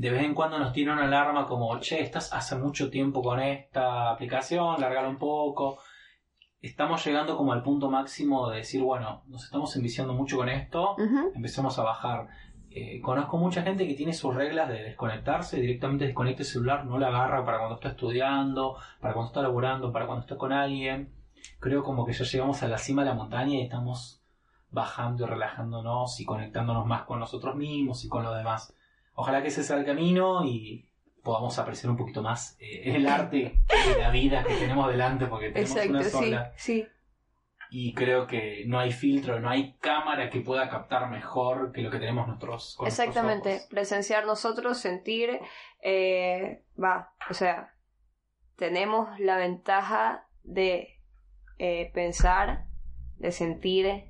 [0.00, 3.38] de vez en cuando nos tiran una alarma como, che, estás hace mucho tiempo con
[3.38, 5.78] esta aplicación, largala un poco.
[6.62, 10.96] Estamos llegando como al punto máximo de decir, bueno, nos estamos enviciando mucho con esto,
[11.34, 12.28] empecemos a bajar.
[12.70, 16.98] Eh, conozco mucha gente que tiene sus reglas de desconectarse, directamente desconecta el celular, no
[16.98, 21.12] la agarra para cuando está estudiando, para cuando está laburando, para cuando está con alguien.
[21.58, 24.22] Creo como que ya llegamos a la cima de la montaña y estamos
[24.70, 28.74] bajando y relajándonos y conectándonos más con nosotros mismos y con los demás.
[29.20, 30.88] Ojalá que ese sea el camino y
[31.22, 35.50] podamos apreciar un poquito más eh, el arte de la vida que tenemos delante porque
[35.50, 36.86] tenemos Exacto, una sí, sola sí.
[37.70, 41.90] y creo que no hay filtro, no hay cámara que pueda captar mejor que lo
[41.90, 42.74] que tenemos nosotros.
[42.78, 43.66] con Exactamente, ojos.
[43.68, 45.38] presenciar nosotros, sentir,
[45.82, 47.74] eh, va, o sea,
[48.56, 50.98] tenemos la ventaja de
[51.58, 52.64] eh, pensar,
[53.18, 54.04] de sentir,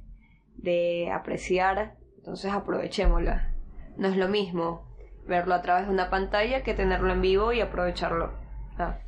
[0.54, 3.54] de apreciar, entonces aprovechémosla.
[3.96, 4.89] No es lo mismo
[5.26, 8.32] verlo a través de una pantalla que tenerlo en vivo y aprovecharlo.
[8.78, 8.98] Ah,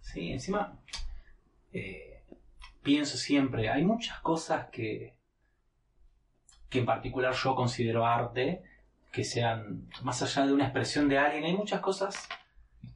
[0.00, 0.78] Sí, encima
[1.72, 2.22] eh,
[2.82, 5.14] pienso siempre, hay muchas cosas que,
[6.68, 8.62] que en particular yo considero arte,
[9.12, 12.28] que sean más allá de una expresión de alguien, hay muchas cosas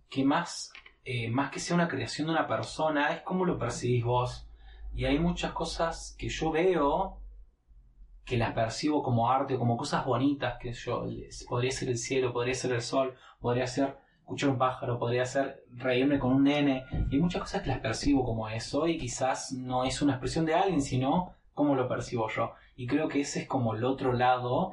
[0.09, 0.73] que más,
[1.05, 4.49] eh, más que sea una creación de una persona, es como lo percibís vos.
[4.95, 7.19] Y hay muchas cosas que yo veo
[8.25, 11.05] que las percibo como arte, como cosas bonitas, que yo,
[11.49, 15.65] podría ser el cielo, podría ser el sol, podría ser escuchar un pájaro, podría ser
[15.73, 16.85] reírme con un nene.
[17.11, 20.47] Y hay muchas cosas que las percibo como eso y quizás no es una expresión
[20.47, 22.53] de alguien, sino cómo lo percibo yo.
[22.77, 24.71] Y creo que ese es como el otro lado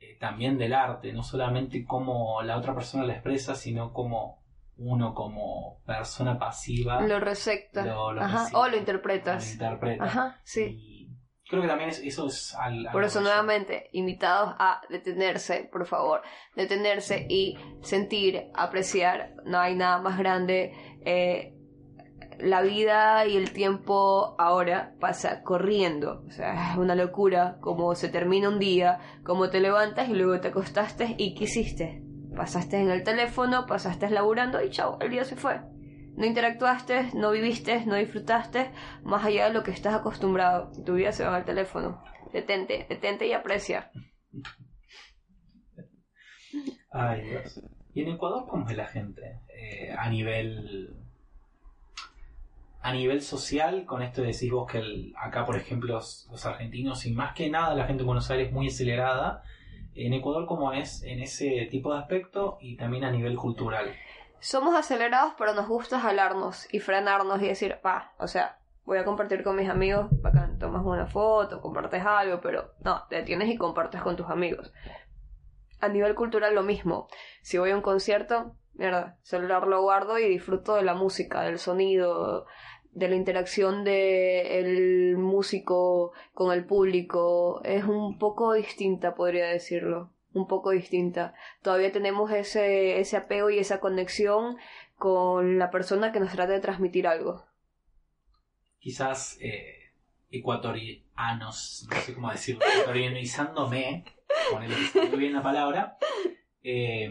[0.00, 4.40] eh, también del arte, no solamente cómo la otra persona lo expresa, sino como
[4.76, 7.84] uno como persona pasiva Lo recepta.
[7.84, 8.58] Lo- lo Ajá, recibe.
[8.58, 9.52] o lo lo interpretas.
[9.52, 10.04] interpreta.
[10.04, 10.62] Ajá, sí.
[10.64, 10.99] Y
[11.50, 16.22] creo que también es- eso es al, Por eso nuevamente, invitados a detenerse, por favor,
[16.56, 19.34] detenerse y sentir, apreciar.
[19.44, 20.72] No hay nada más grande.
[21.04, 21.54] eh,
[22.38, 26.22] la vida y el tiempo ahora pasa corriendo.
[26.26, 30.40] O sea, es una locura como se termina un día, como te levantas y luego
[30.40, 32.02] te acostaste y ¿qué hiciste?
[32.34, 35.60] Pasaste en el teléfono, pasaste laburando y chao, el día se fue.
[36.16, 38.70] No interactuaste, no viviste, no disfrutaste
[39.02, 40.70] más allá de lo que estás acostumbrado.
[40.84, 42.02] Tu vida se va al teléfono.
[42.32, 43.90] Detente, detente y aprecia.
[46.90, 47.60] Ay, Dios.
[47.94, 49.40] ¿Y en Ecuador cómo es la gente?
[49.56, 50.96] Eh, a nivel.
[52.82, 57.12] A nivel social, con esto decís vos que acá, por ejemplo, los, los argentinos, y
[57.12, 59.42] más que nada la gente de Buenos Aires es muy acelerada.
[59.94, 63.92] En Ecuador, ¿cómo es en ese tipo de aspecto y también a nivel cultural?
[64.40, 69.04] Somos acelerados, pero nos gusta jalarnos y frenarnos y decir, pa, o sea, voy a
[69.04, 73.56] compartir con mis amigos, bacán, tomas una foto, compartes algo, pero no, te detienes y
[73.56, 74.72] compartes con tus amigos.
[75.80, 77.06] A nivel cultural lo mismo.
[77.42, 81.58] Si voy a un concierto, mierda, celular lo guardo y disfruto de la música, del
[81.58, 82.46] sonido,
[82.92, 87.60] de la interacción del músico con el público.
[87.64, 90.10] Es un poco distinta, podría decirlo.
[90.32, 91.34] Un poco distinta.
[91.62, 94.56] Todavía tenemos ese, ese apego y esa conexión
[94.96, 97.44] con la persona que nos trata de transmitir algo.
[98.78, 99.92] Quizás eh,
[100.30, 104.04] ecuatorianos, no sé cómo decirlo, ecuatorianizándome,
[104.70, 105.98] está muy bien la palabra,
[106.62, 107.10] eh,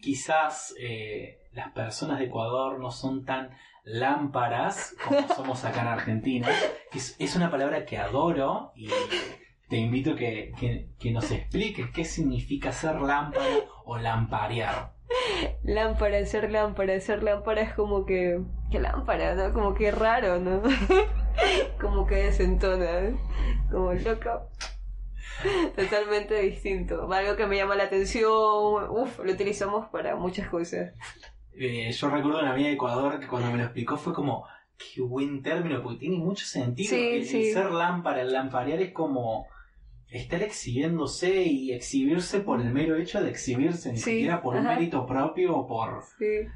[0.00, 3.50] quizás eh, las personas de Ecuador no son tan
[3.84, 6.48] lámparas como somos acá en Argentina.
[6.92, 8.88] Es, es una palabra que adoro y
[9.74, 13.44] te invito a que, que, que nos expliques qué significa ser lámpara
[13.84, 14.92] o lamparear.
[15.64, 18.40] Lámpara, ser lámpara, ser lámpara es como que.
[18.70, 19.52] ¿Qué lámpara, no?
[19.52, 20.62] Como que raro, ¿no?
[21.80, 23.16] como que desentona, ¿eh?
[23.68, 24.48] Como loco.
[25.74, 27.12] Totalmente distinto.
[27.12, 28.30] Algo que me llama la atención.
[28.30, 30.92] Uf, lo utilizamos para muchas cosas.
[31.52, 34.46] Eh, yo recuerdo una amiga de Ecuador que cuando me lo explicó fue como,
[34.78, 36.90] qué buen término, porque tiene mucho sentido.
[36.90, 37.52] Sí, el, el sí.
[37.52, 39.48] ser lámpara, el lamparear es como
[40.14, 44.64] estar exhibiéndose y exhibirse por el mero hecho de exhibirse, ni Sí, siquiera por un
[44.64, 46.48] mérito propio o por, Sí.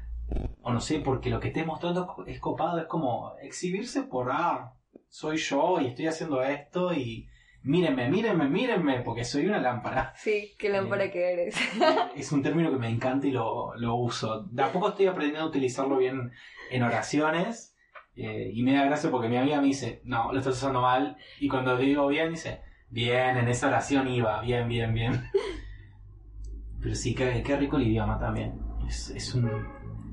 [0.61, 4.73] o no sé, porque lo que estés mostrando es copado, es como exhibirse por, ah,
[5.07, 7.27] soy yo y estoy haciendo esto y
[7.63, 10.13] mírenme, mírenme, mírenme, porque soy una lámpara.
[10.15, 11.55] Sí, qué lámpara que eres.
[12.15, 14.43] Es un término que me encanta y lo, lo uso.
[14.51, 16.31] De a poco estoy aprendiendo a utilizarlo bien
[16.71, 17.75] en oraciones.
[18.15, 21.17] eh, y me da gracia porque mi amiga me dice, no, lo estás usando mal.
[21.39, 25.29] Y cuando digo bien, dice, bien, en esa oración iba, bien, bien, bien.
[26.81, 28.59] Pero sí, qué, qué rico el idioma también.
[28.87, 29.49] Es, es, un,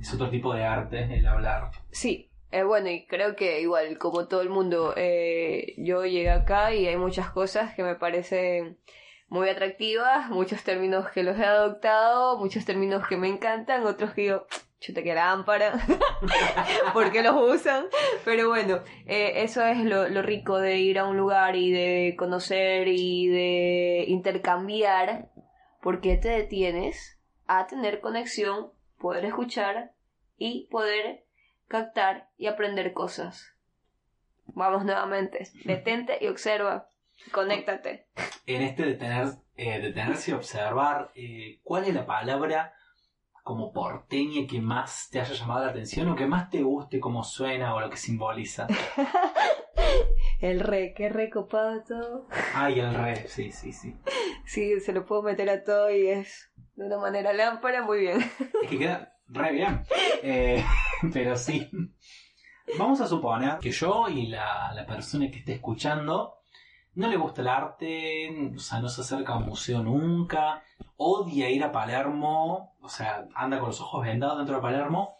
[0.00, 1.70] es otro tipo de arte el hablar.
[1.90, 6.74] Sí, eh, bueno, y creo que igual, como todo el mundo, eh, yo llegué acá
[6.74, 8.78] y hay muchas cosas que me parecen
[9.28, 14.22] muy atractivas, muchos términos que los he adoptado, muchos términos que me encantan, otros que
[14.22, 14.46] digo,
[14.80, 15.72] chuta que lámpara,
[16.92, 17.86] ¿por qué los usan?
[18.24, 22.14] Pero bueno, eh, eso es lo, lo rico de ir a un lugar y de
[22.18, 25.28] conocer y de intercambiar,
[25.82, 29.92] porque te detienes a tener conexión, poder escuchar
[30.36, 31.24] y poder
[31.68, 33.54] captar y aprender cosas.
[34.48, 36.88] Vamos nuevamente, detente y observa,
[37.32, 38.06] conéctate.
[38.46, 42.75] En este detener, eh, detenerse y observar, eh, ¿cuál es la palabra
[43.46, 47.22] como porteña que más te haya llamado la atención o que más te guste cómo
[47.22, 48.66] suena o lo que simboliza?
[50.40, 52.26] El re, qué recopado todo.
[52.54, 53.94] Ay, el re, sí, sí, sí.
[54.44, 58.18] Sí, se lo puedo meter a todo y es de una manera lámpara, muy bien.
[58.62, 59.80] Es que queda re bien.
[60.22, 60.62] Eh,
[61.12, 61.70] pero sí.
[62.78, 66.35] Vamos a suponer que yo y la, la persona que esté escuchando
[66.96, 70.62] no le gusta el arte, o sea, no se acerca a un museo nunca,
[70.96, 75.14] odia ir a Palermo, o sea, anda con los ojos vendados dentro de Palermo.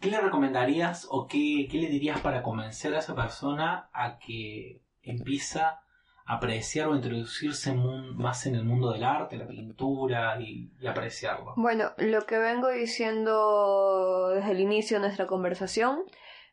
[0.00, 4.82] ¿Qué le recomendarías o qué, qué le dirías para convencer a esa persona a que
[5.02, 5.80] empieza
[6.26, 10.86] a apreciar o introducirse mun- más en el mundo del arte, la pintura y, y
[10.86, 11.54] apreciarlo?
[11.56, 16.00] Bueno, lo que vengo diciendo desde el inicio de nuestra conversación,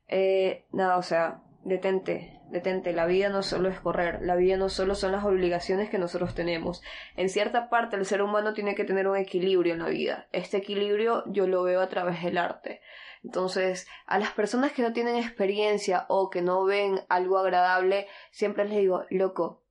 [0.07, 4.69] eh, nada, o sea, detente, detente, la vida no solo es correr, la vida no
[4.69, 6.83] solo son las obligaciones que nosotros tenemos.
[7.17, 10.27] En cierta parte el ser humano tiene que tener un equilibrio en la vida.
[10.31, 12.81] Este equilibrio yo lo veo a través del arte.
[13.23, 18.65] Entonces, a las personas que no tienen experiencia o que no ven algo agradable, siempre
[18.65, 19.63] les digo, loco,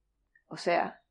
[0.48, 1.02] o sea,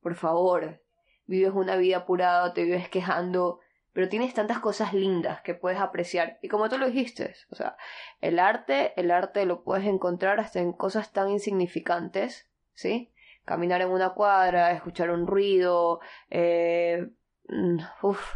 [0.00, 0.82] por favor,
[1.26, 3.60] vives una vida apurada, te vives quejando,
[3.96, 6.38] pero tienes tantas cosas lindas que puedes apreciar.
[6.42, 7.78] Y como tú lo dijiste, o sea,
[8.20, 13.10] el arte, el arte lo puedes encontrar hasta en cosas tan insignificantes, ¿sí?
[13.46, 17.08] Caminar en una cuadra, escuchar un ruido, eh,
[17.48, 18.34] mm, uf.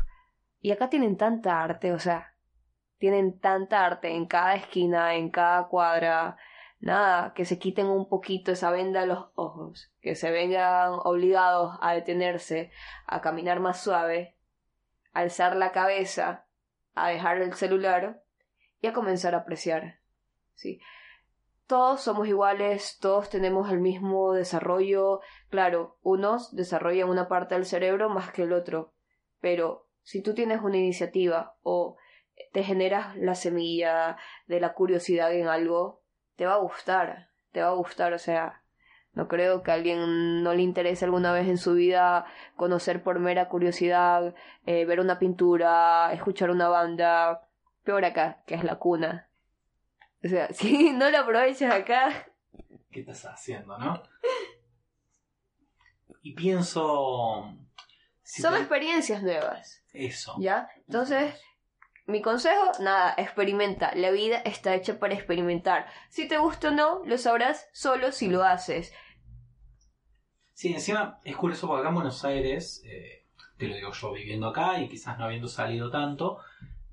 [0.62, 2.34] Y acá tienen tanta arte, o sea,
[2.96, 6.38] tienen tanta arte en cada esquina, en cada cuadra,
[6.78, 11.76] nada, que se quiten un poquito esa venda de los ojos, que se vengan obligados
[11.82, 12.70] a detenerse,
[13.06, 14.38] a caminar más suave,
[15.12, 16.46] alzar la cabeza,
[16.94, 18.22] a dejar el celular
[18.80, 20.00] y a comenzar a apreciar.
[20.54, 20.80] Sí.
[21.66, 25.20] Todos somos iguales, todos tenemos el mismo desarrollo.
[25.50, 28.92] Claro, unos desarrollan una parte del cerebro más que el otro,
[29.40, 31.96] pero si tú tienes una iniciativa o
[32.52, 36.02] te generas la semilla de la curiosidad en algo,
[36.36, 38.59] te va a gustar, te va a gustar, o sea,
[39.12, 43.18] no creo que a alguien no le interese alguna vez en su vida conocer por
[43.18, 44.34] mera curiosidad,
[44.66, 47.48] eh, ver una pintura, escuchar una banda,
[47.84, 49.28] peor acá, que es la cuna.
[50.24, 52.26] O sea, si no lo aprovechas acá,
[52.92, 54.02] ¿Qué estás haciendo, no?
[56.22, 57.56] Y pienso...
[58.22, 60.34] si son te- experiencias nuevas, Eso.
[60.38, 60.68] ¿ya?
[60.86, 61.34] Entonces,
[62.10, 63.94] mi consejo, nada, experimenta.
[63.94, 65.86] La vida está hecha para experimentar.
[66.08, 68.92] Si te gusta o no, lo sabrás solo si lo haces.
[70.52, 73.24] Sí, encima es curioso porque acá en Buenos Aires, eh,
[73.56, 76.38] te lo digo yo viviendo acá y quizás no habiendo salido tanto,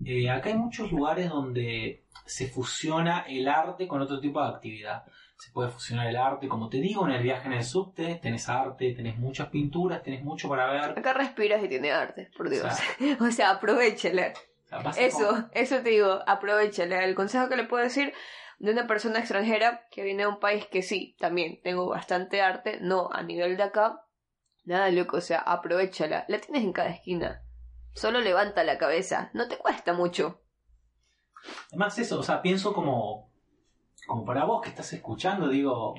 [0.06, 5.04] eh, acá hay muchos lugares donde se fusiona el arte con otro tipo de actividad.
[5.38, 8.50] Se puede fusionar el arte, como te digo, en el viaje en el subte, tenés
[8.50, 10.98] arte, tenés muchas pinturas, tenés mucho para ver.
[10.98, 12.66] Acá respiras y tiene arte, por Dios.
[13.20, 14.34] O sea, aprovechela.
[14.98, 17.04] Eso, eso te digo, aprovechala.
[17.04, 18.14] El consejo que le puedo decir
[18.60, 22.80] de una persona extranjera que viene a un país que sí, también tengo bastante arte,
[22.82, 24.04] no a nivel de acá,
[24.66, 26.26] nada loco, o sea, aprovechala.
[26.28, 27.44] La tienes en cada esquina.
[27.94, 30.42] Solo levanta la cabeza, no te cuesta mucho.
[31.70, 33.32] Además eso, o sea, pienso como,
[34.08, 35.96] como para vos que estás escuchando, digo,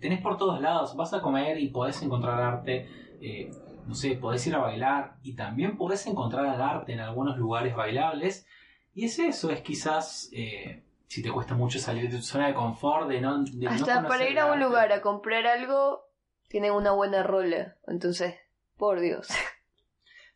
[0.00, 2.88] tenés por todos lados, vas a comer y podés encontrar arte,
[3.20, 3.50] eh,
[3.86, 7.74] no sé, podés ir a bailar y también podés encontrar el arte en algunos lugares
[7.74, 8.46] bailables.
[8.94, 12.54] Y es eso, es quizás, eh, si te cuesta mucho salir de tu zona de
[12.54, 13.42] confort, de no...
[13.44, 16.04] De Hasta para ir a un lugar a comprar algo,
[16.48, 17.76] tienen una buena rola.
[17.86, 18.34] Entonces,
[18.76, 19.28] por Dios.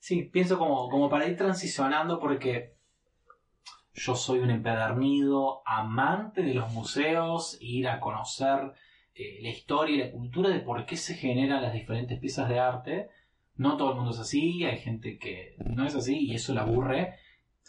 [0.01, 2.77] Sí, pienso como, como para ir transicionando porque
[3.95, 8.73] yo soy un empedernido amante de los museos, ir a conocer
[9.15, 12.61] eh, la historia y la cultura de por qué se generan las diferentes piezas de
[12.61, 13.11] arte.
[13.59, 16.61] No todo el mundo es así, hay gente que no es así y eso le
[16.61, 17.17] aburre.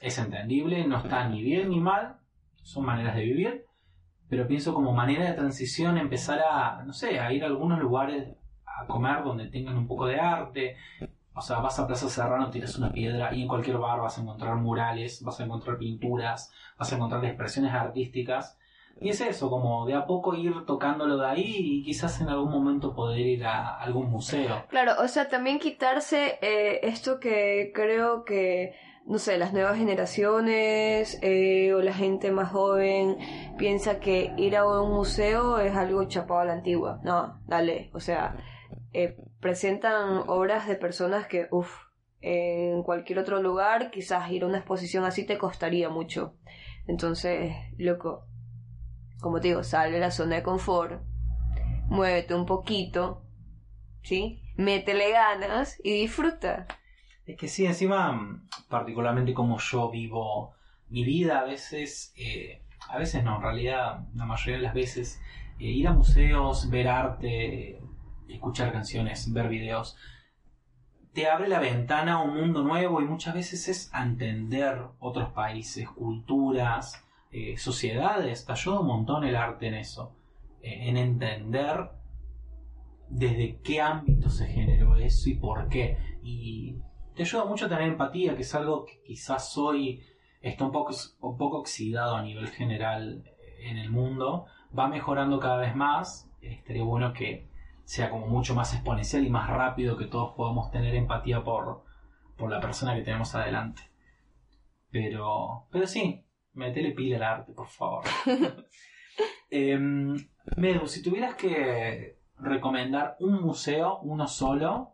[0.02, 2.18] Es entendible, no está ni bien ni mal,
[2.64, 3.66] son maneras de vivir.
[4.30, 8.30] Pero pienso como manera de transición empezar a, no sé, a ir a algunos lugares
[8.66, 10.78] a comer donde tengan un poco de arte,
[11.40, 14.22] o sea, vas a Plaza Serrano, tiras una piedra y en cualquier bar vas a
[14.22, 18.59] encontrar murales, vas a encontrar pinturas, vas a encontrar expresiones artísticas.
[19.02, 22.52] Y es eso, como de a poco ir tocándolo de ahí y quizás en algún
[22.52, 24.66] momento poder ir a algún museo.
[24.68, 28.74] Claro, o sea, también quitarse eh, esto que creo que,
[29.06, 33.18] no sé, las nuevas generaciones eh, o la gente más joven
[33.58, 37.00] piensa que ir a un museo es algo chapado a la antigua.
[37.04, 38.36] No, dale, o sea,
[38.92, 41.74] eh, presentan obras de personas que, uff,
[42.22, 46.34] en cualquier otro lugar quizás ir a una exposición así te costaría mucho.
[46.86, 48.26] Entonces, loco,
[49.22, 51.02] como te digo, sale de la zona de confort,
[51.88, 53.24] muévete un poquito,
[54.02, 54.42] ¿sí?
[54.56, 56.68] Métele ganas y disfruta.
[57.26, 60.54] Es que sí, encima, particularmente como yo vivo
[60.90, 65.22] mi vida, a veces, eh, a veces no, en realidad, la mayoría de las veces,
[65.60, 67.80] eh, ir a museos, ver arte,
[68.28, 69.98] escuchar canciones, ver videos,
[71.14, 75.90] te abre la ventana a un mundo nuevo y muchas veces es entender otros países,
[75.90, 78.50] culturas, eh, sociedades.
[78.50, 80.16] Ayuda un montón el arte en eso,
[80.62, 81.92] eh, en entender
[83.10, 85.98] desde qué ámbito se generó eso y por qué.
[86.24, 86.78] Y
[87.16, 90.02] te ayuda mucho a tener empatía, que es algo que quizás hoy
[90.42, 93.24] está un poco, un poco oxidado a nivel general
[93.62, 94.46] en el mundo.
[94.78, 96.32] Va mejorando cada vez más.
[96.42, 97.50] Estaría bueno que
[97.84, 101.84] sea como mucho más exponencial y más rápido que todos podamos tener empatía por,
[102.38, 103.82] por la persona que tenemos adelante.
[104.92, 106.24] Pero, pero sí,
[106.54, 108.04] metele pila al arte, por favor.
[109.52, 109.80] eh,
[110.58, 114.94] Medu, si tuvieras que recomendar un museo, uno solo.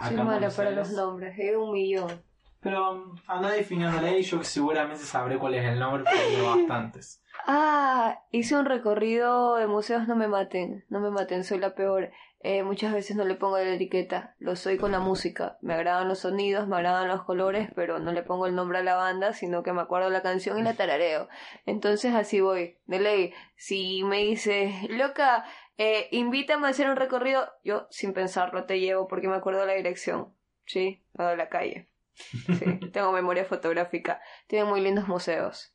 [0.00, 2.22] Soy mala para los nombres, es un millón.
[2.60, 7.20] Pero anda definiéndole y yo seguramente sabré cuál es el nombre porque tengo bastantes.
[7.46, 12.10] Ah, hice un recorrido de museos, no me maten, no me maten, soy la peor.
[12.44, 15.58] Eh, muchas veces no le pongo la etiqueta, lo soy con la música.
[15.60, 18.82] Me agradan los sonidos, me agradan los colores, pero no le pongo el nombre a
[18.82, 21.28] la banda, sino que me acuerdo la canción y la tarareo.
[21.66, 23.34] Entonces así voy, de ley.
[23.54, 25.44] Si me dices, loca,
[25.78, 29.74] eh, invítame a hacer un recorrido, yo sin pensarlo te llevo porque me acuerdo la
[29.74, 30.34] dirección.
[30.66, 31.90] Sí, a la calle.
[32.14, 34.20] Sí, tengo memoria fotográfica.
[34.48, 35.72] Tienen muy lindos museos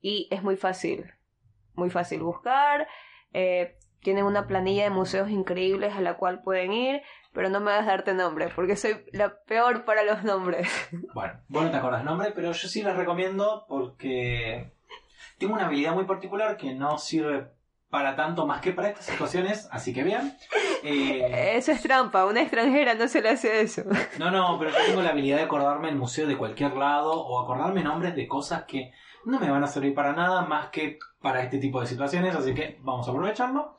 [0.00, 1.12] y es muy fácil,
[1.74, 2.88] muy fácil buscar.
[3.34, 7.72] Eh, tienen una planilla de museos increíbles a la cual pueden ir, pero no me
[7.72, 10.68] vas a darte nombre, porque soy la peor para los nombres.
[11.14, 14.72] Bueno, vos no te acuerdas nombre, pero yo sí les recomiendo porque
[15.38, 17.48] tengo una habilidad muy particular que no sirve
[17.90, 20.36] para tanto más que para estas situaciones, así que bien.
[20.84, 23.82] Eh, eso es trampa, una extranjera no se le hace eso.
[24.18, 27.42] No, no, pero yo tengo la habilidad de acordarme el museo de cualquier lado o
[27.42, 28.92] acordarme nombres de cosas que
[29.24, 32.54] no me van a servir para nada más que para este tipo de situaciones, así
[32.54, 33.76] que vamos a aprovecharlo.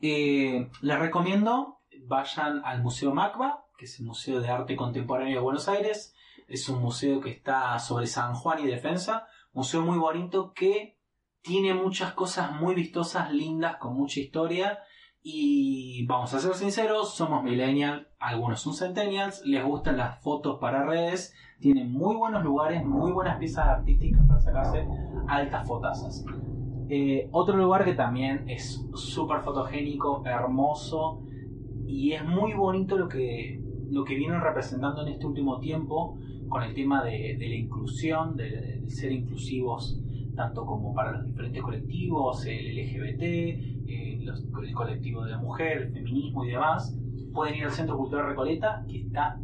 [0.00, 5.42] Eh, les recomiendo vayan al Museo Macba, que es el Museo de Arte Contemporáneo de
[5.42, 6.14] Buenos Aires.
[6.48, 9.26] Es un museo que está sobre San Juan y Defensa.
[9.52, 10.98] Museo muy bonito que
[11.42, 14.80] tiene muchas cosas muy vistosas, lindas, con mucha historia.
[15.22, 20.86] Y vamos a ser sinceros, somos millennials, algunos son centennials, les gustan las fotos para
[20.86, 24.86] redes tiene muy buenos lugares, muy buenas piezas artísticas para sacarse
[25.28, 26.24] altas fotazas.
[26.92, 31.22] Eh, otro lugar que también es súper fotogénico, hermoso
[31.86, 36.18] y es muy bonito lo que, lo que vienen representando en este último tiempo
[36.48, 40.02] con el tema de, la inclusión, de, ser inclusivos
[40.34, 44.26] tanto como para los diferentes colectivos, el LGBT, eh,
[44.60, 46.98] el colectivo de la mujer, el feminismo y demás.
[47.32, 49.38] Pueden ir al Centro Cultural Recoleta, que está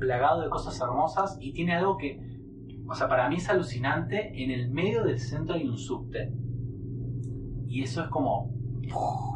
[0.00, 2.18] plagado de cosas hermosas y tiene algo que
[2.88, 4.42] O sea, para mí es alucinante.
[4.42, 6.32] En el medio del centro hay un subte.
[7.70, 8.50] Y eso es como.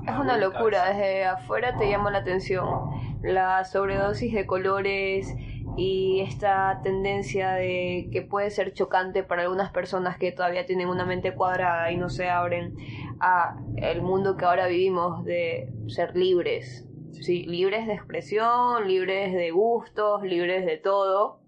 [0.07, 2.91] Es una locura, desde afuera te llama la atención.
[3.23, 5.33] La sobredosis de colores
[5.77, 11.07] y esta tendencia de que puede ser chocante para algunas personas que todavía tienen una
[11.07, 12.75] mente cuadrada y no se abren
[13.21, 17.45] a el mundo que ahora vivimos de ser libres, ¿sí?
[17.45, 21.44] libres de expresión, libres de gustos, libres de todo.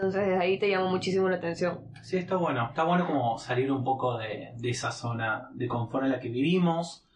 [0.00, 1.80] Entonces desde ahí te llama muchísimo la atención.
[2.00, 2.68] Sí, está bueno.
[2.68, 7.06] Está bueno como salir un poco de, esa zona de confort en la que vivimos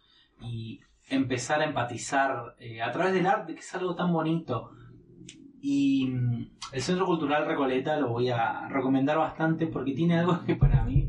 [0.43, 4.72] y empezar a empatizar eh, a través del arte, que es algo tan bonito.
[5.62, 10.55] Y mm, el Centro Cultural Recoleta lo voy a recomendar bastante porque tiene algo que
[10.55, 11.09] para mí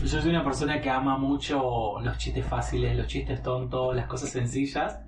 [0.00, 4.30] yo soy una persona que ama mucho los chistes fáciles, los chistes tontos, las cosas
[4.30, 5.00] sencillas.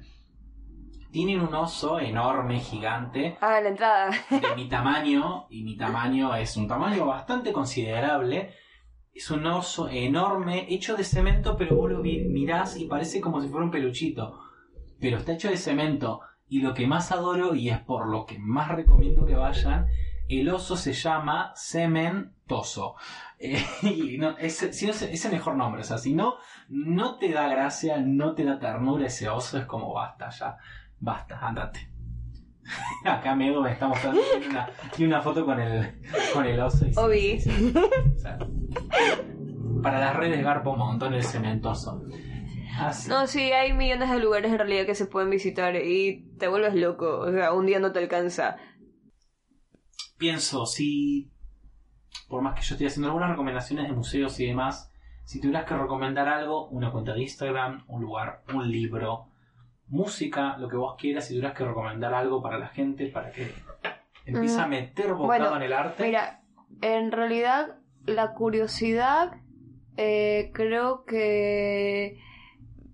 [1.10, 3.36] Tienen un oso enorme, gigante.
[3.40, 4.10] Ah, la entrada.
[4.30, 8.54] De mi tamaño, y mi tamaño es un tamaño bastante considerable.
[9.12, 13.48] Es un oso enorme, hecho de cemento, pero vos lo mirás y parece como si
[13.48, 14.38] fuera un peluchito.
[15.00, 16.20] Pero está hecho de cemento.
[16.48, 19.88] Y lo que más adoro, y es por lo que más recomiendo que vayan,
[20.28, 22.96] el oso se llama Cementoso.
[23.42, 26.34] Eh, y no, ese, si ese mejor nombre, o sea, si no,
[26.68, 30.58] no te da gracia, no te da ternura ese oso, es como basta ya,
[31.00, 31.90] basta, andate.
[33.04, 36.00] Acá Medo me está mostrando una, una foto con el,
[36.32, 36.86] con el oso.
[36.86, 36.92] Y
[39.82, 42.02] para las redes garpo un montón el cementoso.
[43.08, 46.74] No, sí, hay millones de lugares en realidad que se pueden visitar y te vuelves
[46.74, 47.18] loco.
[47.18, 48.56] O sea, un día no te alcanza.
[50.16, 51.30] Pienso, si
[52.28, 54.92] por más que yo esté haciendo algunas recomendaciones de museos y demás,
[55.24, 59.29] si tuvieras que recomendar algo, una cuenta de Instagram, un lugar, un libro,
[59.90, 63.52] música, lo que vos quieras, si tuvieras que recomendar algo para la gente, para que
[64.24, 66.04] empiece a meter bocado en el arte.
[66.04, 66.40] Mira,
[66.80, 67.76] en realidad
[68.06, 69.32] la curiosidad
[69.96, 72.18] eh, creo que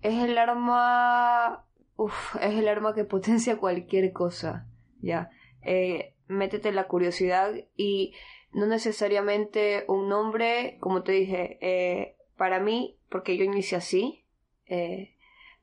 [0.02, 1.64] es el arma,
[1.96, 4.66] uf, es el arma que potencia cualquier cosa,
[5.00, 5.30] ya.
[5.62, 8.14] Eh, métete la curiosidad y
[8.52, 14.24] no necesariamente un nombre, como te dije, eh, para mí, porque yo inicié así,
[14.66, 15.15] eh,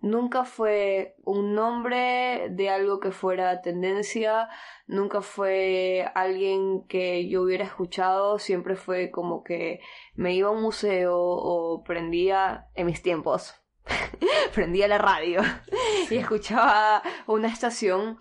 [0.04, 4.50] nunca fue un nombre de algo que fuera tendencia,
[4.86, 9.80] nunca fue alguien que yo hubiera escuchado, siempre fue como que
[10.14, 13.56] me iba a un museo o prendía en mis tiempos.
[14.54, 15.42] prendía la radio
[16.10, 18.18] y escuchaba una estación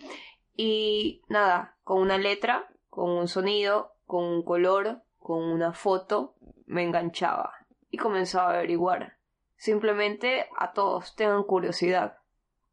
[0.56, 6.84] y nada, con una letra, con un sonido, con un color, con una foto, me
[6.84, 7.52] enganchaba
[7.90, 9.21] y comenzaba a averiguar.
[9.62, 12.16] Simplemente a todos tengan curiosidad.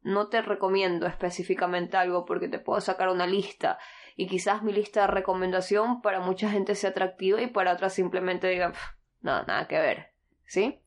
[0.02, 3.78] No te recomiendo específicamente algo porque te puedo sacar una lista
[4.16, 8.48] y quizás mi lista de recomendación para mucha gente sea atractiva y para otras simplemente
[8.48, 8.72] digan,
[9.20, 10.14] no, nada que ver,
[10.46, 10.82] ¿sí?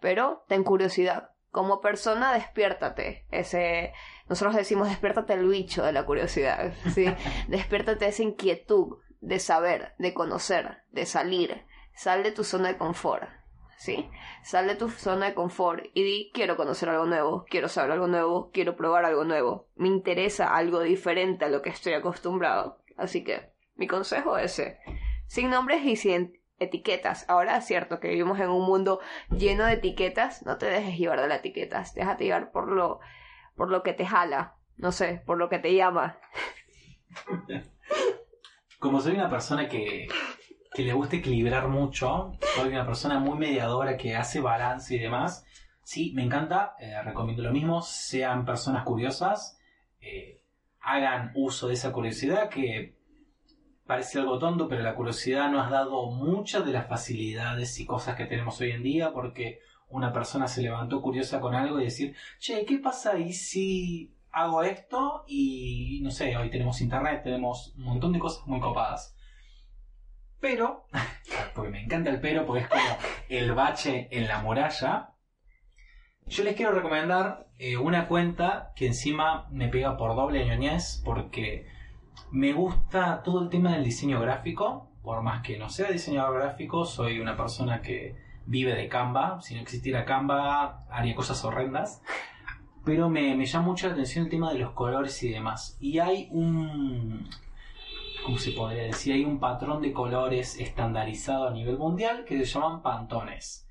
[0.00, 1.32] Pero ten curiosidad.
[1.50, 3.92] Como persona, despiértate ese,
[4.30, 7.14] nosotros decimos despiértate el bicho de la curiosidad, ¿sí?
[7.48, 11.66] despiértate esa inquietud de saber, de conocer, de salir.
[11.94, 13.28] Sal de tu zona de confort,
[13.82, 14.08] ¿sí?
[14.44, 18.06] Sal de tu zona de confort y di quiero conocer algo nuevo, quiero saber algo
[18.06, 19.66] nuevo, quiero probar algo nuevo.
[19.74, 22.78] Me interesa algo diferente a lo que estoy acostumbrado.
[22.96, 24.78] Así que mi consejo es ese.
[25.26, 27.28] Sin nombres y sin etiquetas.
[27.28, 31.20] Ahora es cierto que vivimos en un mundo lleno de etiquetas, no te dejes llevar
[31.20, 33.00] de las etiquetas, déjate llevar por lo
[33.56, 36.18] por lo que te jala, no sé, por lo que te llama.
[38.78, 40.06] Como soy una persona que,
[40.74, 45.44] que le gusta equilibrar mucho, soy una persona muy mediadora que hace balance y demás,
[45.82, 49.58] sí, me encanta, eh, recomiendo lo mismo, sean personas curiosas,
[50.00, 50.40] eh,
[50.80, 52.96] hagan uso de esa curiosidad que
[53.86, 58.16] parece algo tonto, pero la curiosidad nos ha dado muchas de las facilidades y cosas
[58.16, 62.14] que tenemos hoy en día porque una persona se levantó curiosa con algo y decir,
[62.38, 65.24] che, ¿qué pasa y si hago esto?
[65.26, 69.14] Y no sé, hoy tenemos internet, tenemos un montón de cosas muy copadas.
[70.42, 70.86] Pero,
[71.54, 72.82] porque me encanta el pero, porque es como
[73.28, 75.10] el bache en la muralla.
[76.26, 81.68] Yo les quiero recomendar eh, una cuenta que encima me pega por doble ñoñez, porque
[82.32, 84.90] me gusta todo el tema del diseño gráfico.
[85.04, 89.40] Por más que no sea diseñador gráfico, soy una persona que vive de Canva.
[89.42, 92.02] Si no existiera Canva, haría cosas horrendas.
[92.84, 95.76] Pero me, me llama mucho la atención el tema de los colores y demás.
[95.78, 97.28] Y hay un.
[98.24, 99.14] ¿Cómo se podría decir?
[99.14, 103.68] Hay un patrón de colores estandarizado a nivel mundial que se llaman pantones.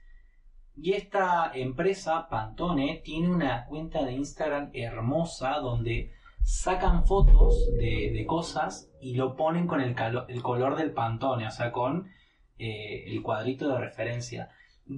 [0.76, 6.12] Y esta empresa, Pantone, tiene una cuenta de Instagram hermosa donde
[6.44, 9.96] sacan fotos de, cosas y lo ponen con el,
[10.28, 12.10] el color del Pantone, o sea, con
[12.58, 14.50] eh, el cuadrito de referencia.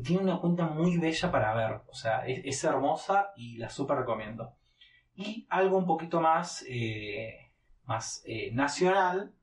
[0.03, 4.55] Tiene una cuenta muy bella para ver, o sea, es, hermosa y la súper recomiendo.
[5.15, 7.51] Y algo un poquito más, eh,
[7.85, 9.33] más eh, nacional,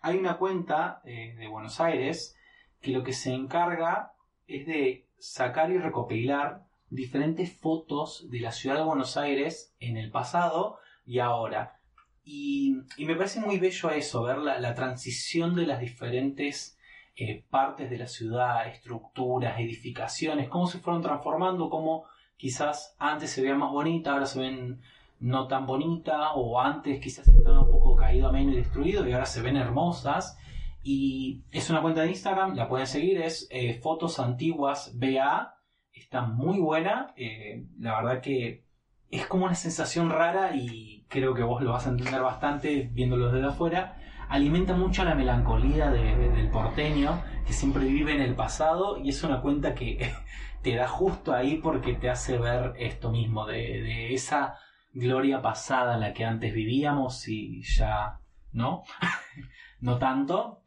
[0.00, 2.36] hay una cuenta de Buenos Aires
[2.80, 4.12] que lo que se encarga
[4.46, 10.10] es de sacar y recopilar diferentes fotos de la ciudad de Buenos Aires en el
[10.10, 11.80] pasado y ahora.
[12.24, 16.78] Y, me parece muy bello eso, ver la, transición de las diferentes
[17.16, 22.04] eh, partes de la ciudad, estructuras, edificaciones, cómo se fueron transformando, cómo
[22.36, 24.80] quizás antes se veían más bonitas, ahora se ven
[25.20, 29.12] no tan bonitas, o antes quizás estaban un poco caído a menos y destruido y
[29.12, 30.38] ahora se ven hermosas.
[30.82, 35.56] Y es una cuenta de Instagram, la pueden seguir, es eh, Fotos Antiguas BA,
[35.92, 38.66] está muy buena, eh, la verdad que
[39.10, 43.32] es como una sensación rara y creo que vos lo vas a entender bastante viéndolo
[43.32, 43.98] desde afuera.
[44.28, 49.40] Alimenta mucho la melancolía del porteño que siempre vive en el pasado y es una
[49.40, 50.12] cuenta que
[50.62, 54.56] te da justo ahí porque te hace ver esto mismo, de, esa
[54.96, 58.20] gloria pasada la que antes vivíamos y ya
[58.52, 58.82] no,
[59.80, 60.62] no tanto,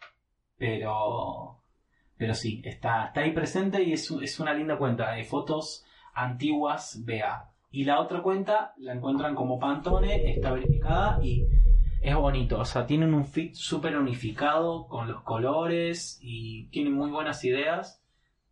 [0.58, 1.64] pero,
[2.16, 7.04] pero sí, está, está ahí presente y es, es una linda cuenta de fotos antiguas
[7.06, 7.52] BA.
[7.72, 11.48] Y la otra cuenta la encuentran como Pantone, está verificada y
[12.02, 12.60] es bonito.
[12.60, 18.04] O sea, tienen un fit súper unificado con los colores y tienen muy buenas ideas.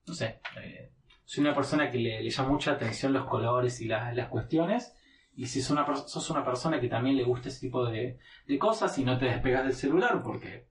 [0.05, 0.91] No sé, eh,
[1.25, 4.96] soy una persona que le, llama mucha atención los colores y las cuestiones.
[5.37, 8.17] Y si sos una, sos una persona que también le gusta ese tipo de,
[8.59, 10.67] cosas y no te despegas del celular, porque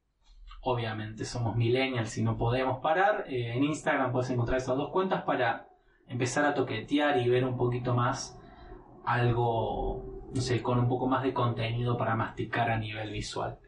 [0.60, 5.22] obviamente somos millennials y no podemos parar, eh, en Instagram puedes encontrar esas dos cuentas
[5.22, 5.68] para
[6.08, 8.40] empezar a toquetear y ver un poquito más
[9.04, 13.60] algo, no sé, con un poco más de contenido para masticar a nivel visual.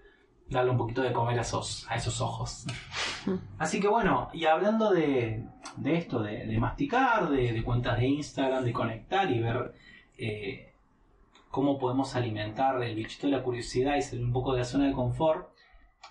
[0.51, 2.66] Darle un poquito de comer a esos, a esos ojos.
[3.59, 5.44] Así que bueno, y hablando de,
[5.84, 9.74] esto, de, masticar, de, cuentas de Instagram, de conectar y ver
[10.16, 10.67] eh,
[11.51, 14.86] cómo podemos alimentar el bichito de la curiosidad y salir un poco de la zona
[14.86, 15.49] de confort,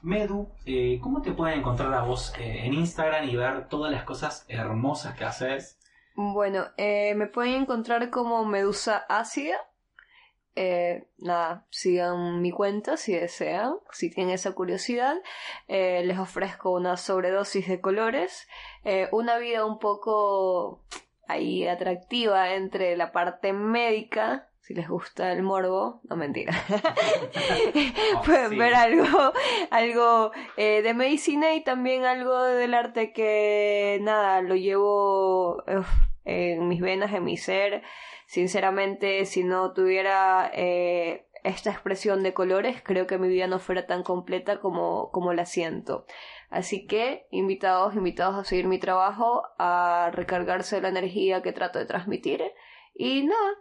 [0.02, 4.04] Medu, eh, ¿cómo te pueden encontrar a vos eh, en Instagram y ver todas las
[4.04, 5.80] cosas hermosas que haces?
[6.16, 9.58] Bueno, eh, me pueden encontrar como Medusa Ácida.
[11.20, 15.16] Nada, sigan mi cuenta si desean, si tienen esa curiosidad.
[15.68, 18.48] Les ofrezco una sobredosis de colores,
[19.12, 20.84] una vida un poco
[21.28, 26.52] ahí atractiva entre la parte médica, si les gusta el morbo, no mentira.
[28.18, 29.32] Oh, Pueden ver algo,
[29.72, 35.64] algo de medicina y también algo del arte que nada, lo llevo
[36.26, 37.82] en mis venas, en mi ser.
[38.26, 43.88] Sinceramente, si no tuviera eh, esta expresión de colores, creo que mi vida no fuera
[43.88, 46.06] tan completa como, como la siento.
[46.50, 51.86] Así que, invitados, invitados a seguir mi trabajo, a recargarse la energía que trato de
[51.86, 52.44] transmitir.
[52.94, 53.54] Y nada,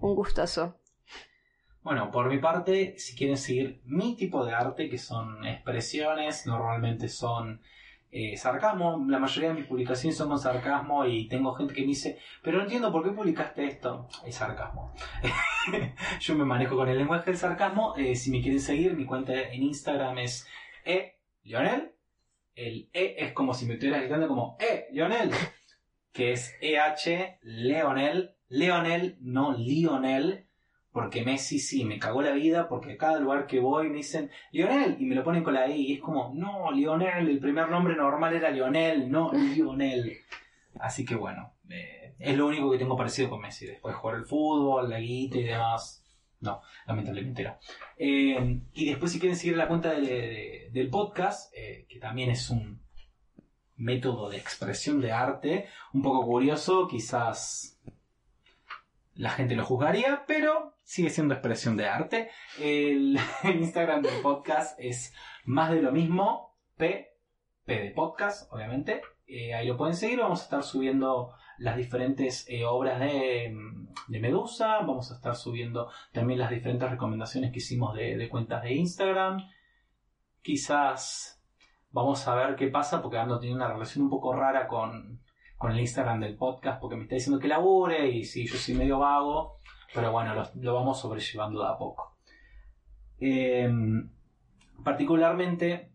[0.00, 0.78] un gustazo.
[1.82, 7.08] Bueno, por mi parte, si quieren seguir mi tipo de arte, que son expresiones, normalmente
[7.08, 7.60] son
[8.10, 9.04] eh, sarcasmo.
[9.08, 12.58] La mayoría de mis publicaciones son con sarcasmo y tengo gente que me dice, pero
[12.58, 14.08] no entiendo por qué publicaste esto.
[14.24, 14.94] Es sarcasmo.
[16.20, 17.94] Yo me manejo con el lenguaje del sarcasmo.
[17.96, 20.46] Eh, si me quieren seguir, mi cuenta en Instagram es
[20.84, 21.92] e Lionel.
[22.54, 25.32] El E es como si me estuvieras gritando como E Lionel,
[26.12, 28.33] que es EH Leonel.
[28.54, 30.46] Leonel, no Lionel
[30.94, 34.30] porque Messi sí me cagó la vida, porque a cada lugar que voy me dicen
[34.52, 37.68] Lionel y me lo ponen con la I y es como, no, Lionel, el primer
[37.68, 40.18] nombre normal era Lionel, no Lionel.
[40.78, 43.66] Así que bueno, eh, es lo único que tengo parecido con Messi.
[43.66, 46.04] Después de jugar el fútbol, la guita y demás.
[46.38, 47.58] No, lamentablemente no.
[47.98, 52.84] Eh, y después si quieren seguir la cuenta del podcast, eh, que también es un
[53.74, 57.73] método de expresión de arte, un poco curioso, quizás
[59.14, 62.30] la gente lo juzgaría, pero sigue siendo expresión de arte.
[62.60, 67.16] El, Instagram del podcast es más de lo mismo, P,
[67.64, 69.02] P de podcast, obviamente.
[69.26, 73.54] Eh, ahí lo pueden seguir, vamos a estar subiendo las diferentes eh, obras de,
[74.08, 79.38] Medusa, vamos a estar subiendo también las diferentes recomendaciones que hicimos de, cuentas de Instagram.
[80.42, 81.42] Quizás
[81.90, 85.23] vamos a ver qué pasa porque ando teniendo una relación un poco rara con,
[85.64, 88.74] con el Instagram del podcast porque me está diciendo que labure y si yo soy
[88.74, 89.56] medio vago,
[89.94, 92.18] pero bueno, lo, vamos sobrellevando de a poco.
[93.18, 93.72] Eh,
[94.84, 95.90] particularmente,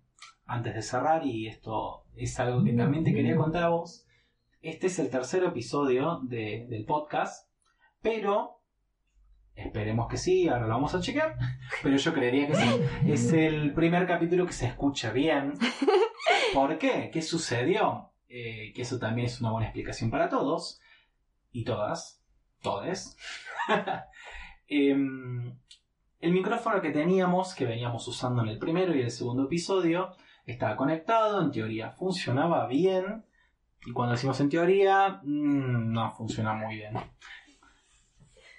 [0.48, 4.08] antes de cerrar, y esto es algo que también te quería contar a vos,
[4.64, 7.48] este es el tercer episodio del podcast,
[8.02, 8.56] pero
[9.54, 11.38] Esperemos que sí, ahora lo vamos a chequear,
[11.84, 12.82] pero yo creería que sí.
[13.06, 15.54] Es el primer capítulo que se escucha bien.
[16.56, 17.12] ¿Por qué?
[17.14, 18.09] ¿Qué sucedió?
[18.30, 20.80] Eh, que eso también es una buena explicación para todos
[21.52, 22.24] y todas,
[22.62, 23.18] todes.
[24.72, 25.58] Em,
[26.20, 30.12] el micrófono que teníamos, que veníamos usando en el primero y el segundo episodio,
[30.46, 33.26] estaba conectado, en teoría funcionaba bien,
[33.86, 36.94] y cuando decimos en teoría, mm, no funciona muy bien.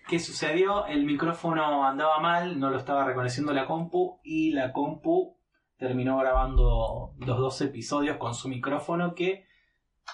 [0.09, 0.87] ¿Qué sucedió?
[0.87, 5.37] El micrófono andaba mal, no lo estaba reconociendo la compu y la compu
[5.77, 9.47] terminó grabando los dos episodios con su micrófono que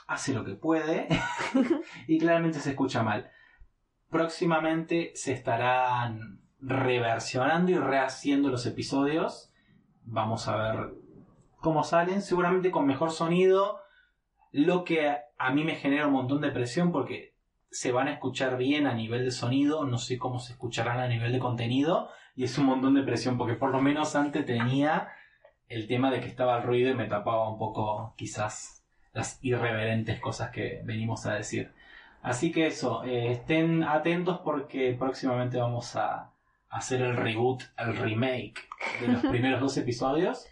[0.07, 1.09] hace lo que puede
[2.07, 3.30] y claramente se escucha mal.
[4.11, 9.53] Próximamente se estarán reversionando y rehaciendo los episodios.
[10.05, 10.94] Vamos a ver
[11.61, 13.80] cómo salen, seguramente con mejor sonido,
[14.53, 17.34] lo que a mí me genera un montón de presión porque
[17.70, 21.09] se van a escuchar bien a nivel de sonido, no sé cómo se escucharán a
[21.09, 25.09] nivel de contenido, y es un montón de presión porque por lo menos antes tenía
[25.68, 28.76] el tema de que estaba el ruido y me tapaba un poco quizás
[29.17, 31.73] las irreverentes cosas que venimos a decir.
[32.21, 36.35] Así que eso, eh, estén atentos porque próximamente vamos a
[36.69, 38.61] hacer el reboot, el remake
[39.01, 40.47] de los primeros dos episodios.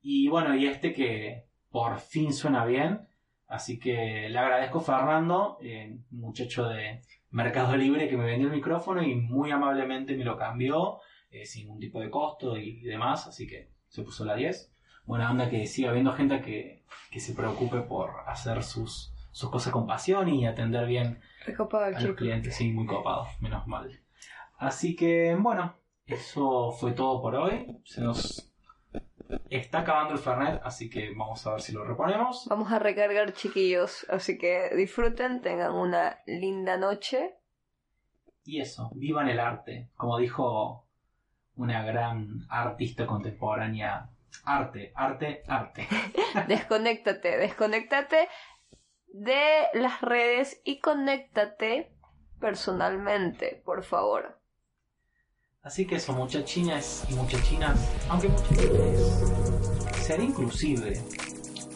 [0.00, 3.06] Y bueno, y este que por fin suena bien.
[3.46, 8.54] Así que le agradezco a Fernando, eh, muchacho de Mercado Libre, que me vendió el
[8.54, 11.00] micrófono y muy amablemente me lo cambió
[11.30, 13.26] eh, sin ningún tipo de costo y demás.
[13.26, 14.72] Así que se puso la 10
[15.08, 16.77] buena onda que siga habiendo gente que,
[17.16, 22.54] se preocupe por hacer sus, sus cosas con pasión y atender bien a los clientes.
[22.54, 24.00] Sí, muy copado, menos mal.
[24.58, 25.74] Así que, bueno,
[26.06, 27.80] eso fue todo por hoy.
[27.84, 28.50] Se nos
[29.50, 32.46] está acabando el Fernet, así que vamos a ver si lo reponemos.
[32.48, 34.06] Vamos a recargar, chiquillos.
[34.08, 37.34] Así que disfruten, tengan una linda noche.
[38.44, 39.90] Y eso, vivan el arte.
[39.96, 40.86] Como dijo
[41.56, 44.10] una gran artista contemporánea
[44.44, 45.88] Arte, arte, arte.
[46.48, 48.28] desconéctate, desconéctate
[49.08, 51.92] de las redes y conéctate
[52.40, 54.38] personalmente, por favor.
[55.62, 61.02] Así que eso, muchachinas y muchachinas, aunque muchachinas, ser inclusive,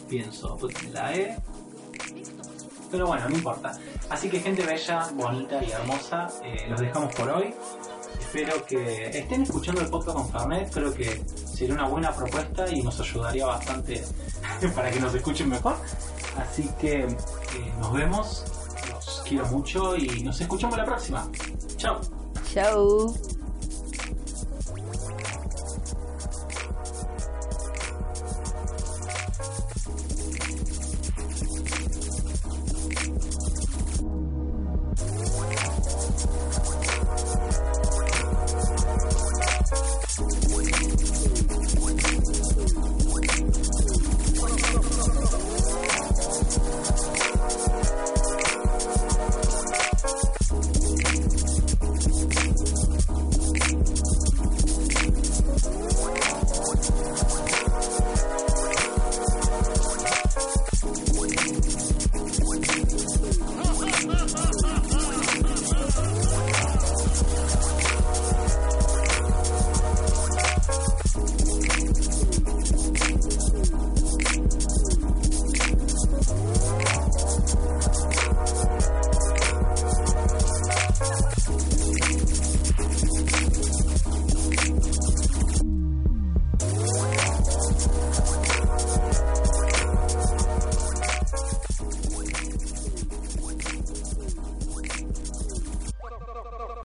[0.09, 1.37] pienso, pues, la E,
[2.89, 3.77] pero bueno, no importa.
[4.09, 7.53] Así que gente bella, bonita y hermosa, eh, los dejamos por hoy.
[8.19, 11.21] Espero que estén escuchando el podcast con Fernet, creo que
[11.63, 14.03] sería una buena propuesta y nos ayudaría bastante
[14.75, 15.75] para que nos escuchen mejor.
[16.37, 18.43] Así que eh, nos vemos,
[18.89, 21.29] los quiero mucho y nos escuchamos la próxima.
[21.77, 22.01] Chao.
[22.53, 23.13] Chao.